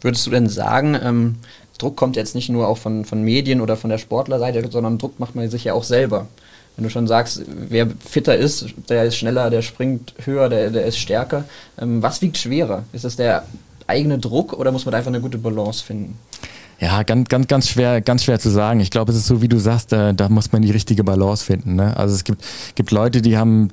Würdest 0.00 0.26
du 0.26 0.30
denn 0.30 0.48
sagen, 0.48 0.96
ähm, 1.02 1.36
Druck 1.78 1.96
kommt 1.96 2.16
jetzt 2.16 2.34
nicht 2.34 2.48
nur 2.48 2.68
auch 2.68 2.78
von, 2.78 3.04
von 3.04 3.22
Medien 3.22 3.60
oder 3.60 3.76
von 3.76 3.90
der 3.90 3.98
Sportlerseite, 3.98 4.68
sondern 4.70 4.98
Druck 4.98 5.18
macht 5.18 5.34
man 5.34 5.48
sich 5.50 5.64
ja 5.64 5.74
auch 5.74 5.84
selber. 5.84 6.26
Wenn 6.76 6.84
du 6.84 6.90
schon 6.90 7.06
sagst, 7.06 7.42
wer 7.46 7.88
fitter 8.04 8.36
ist, 8.36 8.66
der 8.88 9.04
ist 9.04 9.16
schneller, 9.16 9.48
der 9.48 9.62
springt 9.62 10.14
höher, 10.24 10.48
der, 10.48 10.70
der 10.70 10.86
ist 10.86 10.98
stärker. 10.98 11.44
Ähm, 11.80 12.02
was 12.02 12.20
wiegt 12.20 12.36
schwerer? 12.36 12.84
Ist 12.92 13.04
es 13.04 13.16
der 13.16 13.44
eigene 13.86 14.18
Druck 14.18 14.52
oder 14.52 14.72
muss 14.72 14.84
man 14.84 14.94
einfach 14.94 15.10
eine 15.10 15.20
gute 15.20 15.38
Balance 15.38 15.84
finden? 15.84 16.18
Ja, 16.80 17.02
ganz, 17.02 17.28
ganz, 17.28 17.46
ganz 17.46 17.68
schwer, 17.68 18.00
ganz 18.00 18.24
schwer 18.24 18.38
zu 18.38 18.50
sagen. 18.50 18.80
Ich 18.80 18.90
glaube, 18.90 19.12
es 19.12 19.18
ist 19.18 19.26
so, 19.26 19.42
wie 19.42 19.48
du 19.48 19.58
sagst, 19.58 19.92
da, 19.92 20.12
da 20.12 20.28
muss 20.28 20.52
man 20.52 20.62
die 20.62 20.70
richtige 20.70 21.04
Balance 21.04 21.44
finden. 21.44 21.76
Ne? 21.76 21.96
Also 21.96 22.14
es 22.14 22.24
gibt, 22.24 22.44
gibt 22.74 22.90
Leute, 22.90 23.22
die 23.22 23.36
haben 23.36 23.70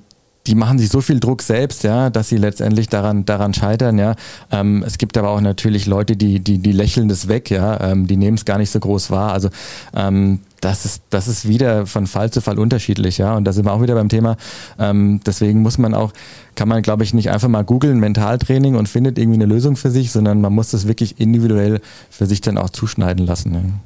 die 0.47 0.55
machen 0.55 0.79
sich 0.79 0.89
so 0.89 1.01
viel 1.01 1.19
Druck 1.19 1.41
selbst, 1.41 1.83
ja, 1.83 2.09
dass 2.09 2.29
sie 2.29 2.37
letztendlich 2.37 2.89
daran, 2.89 3.25
daran 3.25 3.53
scheitern, 3.53 3.99
ja. 3.99 4.15
Ähm, 4.51 4.83
es 4.85 4.97
gibt 4.97 5.17
aber 5.17 5.29
auch 5.29 5.41
natürlich 5.41 5.85
Leute, 5.85 6.15
die, 6.15 6.39
die, 6.39 6.57
die 6.57 6.71
lächeln 6.71 7.09
das 7.09 7.27
weg, 7.27 7.51
ja, 7.51 7.79
ähm, 7.91 8.07
die 8.07 8.17
nehmen 8.17 8.37
es 8.37 8.45
gar 8.45 8.57
nicht 8.57 8.71
so 8.71 8.79
groß 8.79 9.11
wahr. 9.11 9.33
Also 9.33 9.49
ähm, 9.95 10.39
das 10.61 10.85
ist, 10.85 11.03
das 11.09 11.27
ist 11.27 11.47
wieder 11.47 11.87
von 11.87 12.07
Fall 12.07 12.31
zu 12.31 12.39
Fall 12.39 12.59
unterschiedlich, 12.59 13.17
ja. 13.17 13.35
Und 13.35 13.45
da 13.45 13.51
sind 13.51 13.65
wir 13.65 13.73
auch 13.73 13.81
wieder 13.81 13.95
beim 13.95 14.09
Thema. 14.09 14.37
Ähm, 14.79 15.19
deswegen 15.25 15.61
muss 15.61 15.77
man 15.77 15.93
auch, 15.93 16.13
kann 16.55 16.69
man, 16.69 16.83
glaube 16.83 17.03
ich, 17.03 17.13
nicht 17.13 17.31
einfach 17.31 17.47
mal 17.47 17.63
googeln, 17.63 17.99
Mentaltraining 17.99 18.75
und 18.75 18.87
findet 18.87 19.17
irgendwie 19.17 19.37
eine 19.37 19.47
Lösung 19.47 19.75
für 19.75 19.89
sich, 19.89 20.11
sondern 20.11 20.39
man 20.39 20.53
muss 20.53 20.71
das 20.71 20.87
wirklich 20.87 21.19
individuell 21.19 21.81
für 22.09 22.27
sich 22.27 22.41
dann 22.41 22.57
auch 22.57 22.69
zuschneiden 22.69 23.25
lassen. 23.25 23.81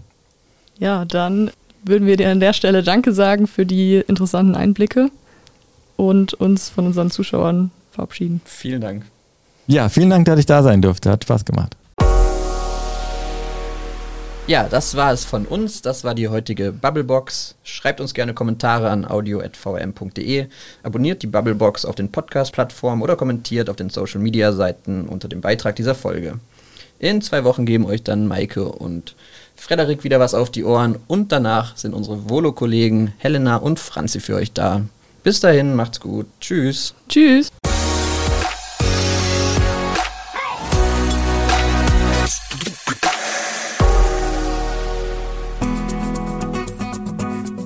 Ja, 0.78 0.88
ja 1.00 1.06
dann 1.06 1.50
würden 1.84 2.08
wir 2.08 2.18
dir 2.18 2.30
an 2.30 2.42
der 2.42 2.54
Stelle 2.54 2.84
Danke 2.84 3.14
sagen 3.14 3.48
für 3.48 3.66
die 3.66 4.04
interessanten 4.08 4.56
Einblicke 4.56 5.10
und 5.96 6.34
uns 6.34 6.70
von 6.70 6.88
unseren 6.88 7.10
Zuschauern 7.10 7.72
verabschieden. 7.92 8.42
Vielen 8.44 8.82
Dank. 8.82 9.06
Ja, 9.68 9.88
vielen 9.90 10.10
Dank, 10.10 10.26
dass 10.26 10.40
ich 10.40 10.46
da 10.46 10.62
sein 10.62 10.82
durfte. 10.82 11.10
Hat 11.10 11.24
Spaß 11.24 11.46
gemacht. 11.46 11.78
Ja, 14.48 14.68
das 14.70 14.96
war 14.96 15.12
es 15.12 15.26
von 15.26 15.48
uns. 15.48 15.82
Das 15.82 16.04
war 16.04 16.14
die 16.14 16.28
heutige 16.28 16.72
Bubblebox. 16.72 17.56
Schreibt 17.64 18.00
uns 18.00 18.14
gerne 18.14 18.36
Kommentare 18.36 18.92
an 18.92 19.04
audio.vm.de. 19.04 20.46
Abonniert 20.84 21.24
die 21.24 21.28
Bubblebox 21.28 21.84
auf 21.84 21.96
den 21.96 22.12
Podcast-Plattformen 22.12 23.02
oder 23.02 23.16
kommentiert 23.16 23.72
auf 23.72 23.76
den 23.76 23.90
Social-Media-Seiten 23.90 25.08
unter 25.08 25.28
dem 25.28 25.42
Beitrag 25.42 25.76
dieser 25.76 25.96
Folge. 25.96 26.40
In 27.00 27.24
zwei 27.24 27.44
Wochen 27.44 27.66
geben 27.66 27.88
euch 27.88 28.04
dann 28.04 28.28
Maike 28.28 28.66
und 28.66 29.16
Frederik 29.56 30.04
wieder 30.04 30.20
was 30.20 30.36
auf 30.36 30.52
die 30.52 30.64
Ohren 30.64 31.00
und 31.08 31.32
danach 31.32 31.76
sind 31.76 31.96
unsere 31.96 32.30
Volo-Kollegen 32.30 33.14
Helena 33.18 33.58
und 33.58 33.80
Franzi 33.80 34.20
für 34.20 34.36
euch 34.36 34.54
da. 34.54 34.82
Bis 35.24 35.40
dahin, 35.40 35.76
macht's 35.76 36.00
gut. 36.00 36.28
Tschüss. 36.40 36.94
Tschüss. 37.10 37.50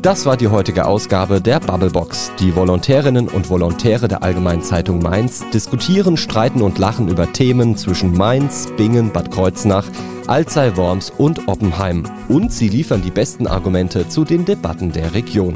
Das 0.02 0.26
war 0.26 0.38
die 0.38 0.48
heutige 0.48 0.86
Ausgabe 0.86 1.42
der 1.42 1.60
Bubblebox. 1.60 2.32
Die 2.40 2.56
Volontärinnen 2.56 3.28
und 3.28 3.50
Volontäre 3.50 4.08
der 4.08 4.24
Allgemeinen 4.24 4.62
Zeitung 4.62 5.00
Mainz 5.00 5.44
diskutieren, 5.54 6.16
streiten 6.16 6.62
und 6.62 6.80
lachen 6.80 7.10
über 7.10 7.34
Themen 7.34 7.76
zwischen 7.76 8.14
Mainz, 8.14 8.70
Bingen, 8.78 9.12
Bad 9.12 9.30
Kreuznach, 9.30 9.86
Alzey, 10.26 10.78
Worms 10.78 11.12
und 11.18 11.50
Oppenheim. 11.50 12.04
Und 12.30 12.54
sie 12.54 12.70
liefern 12.70 13.02
die 13.02 13.12
besten 13.12 13.46
Argumente 13.46 14.08
zu 14.08 14.24
den 14.24 14.46
Debatten 14.46 14.94
der 14.94 15.14
Region. 15.14 15.56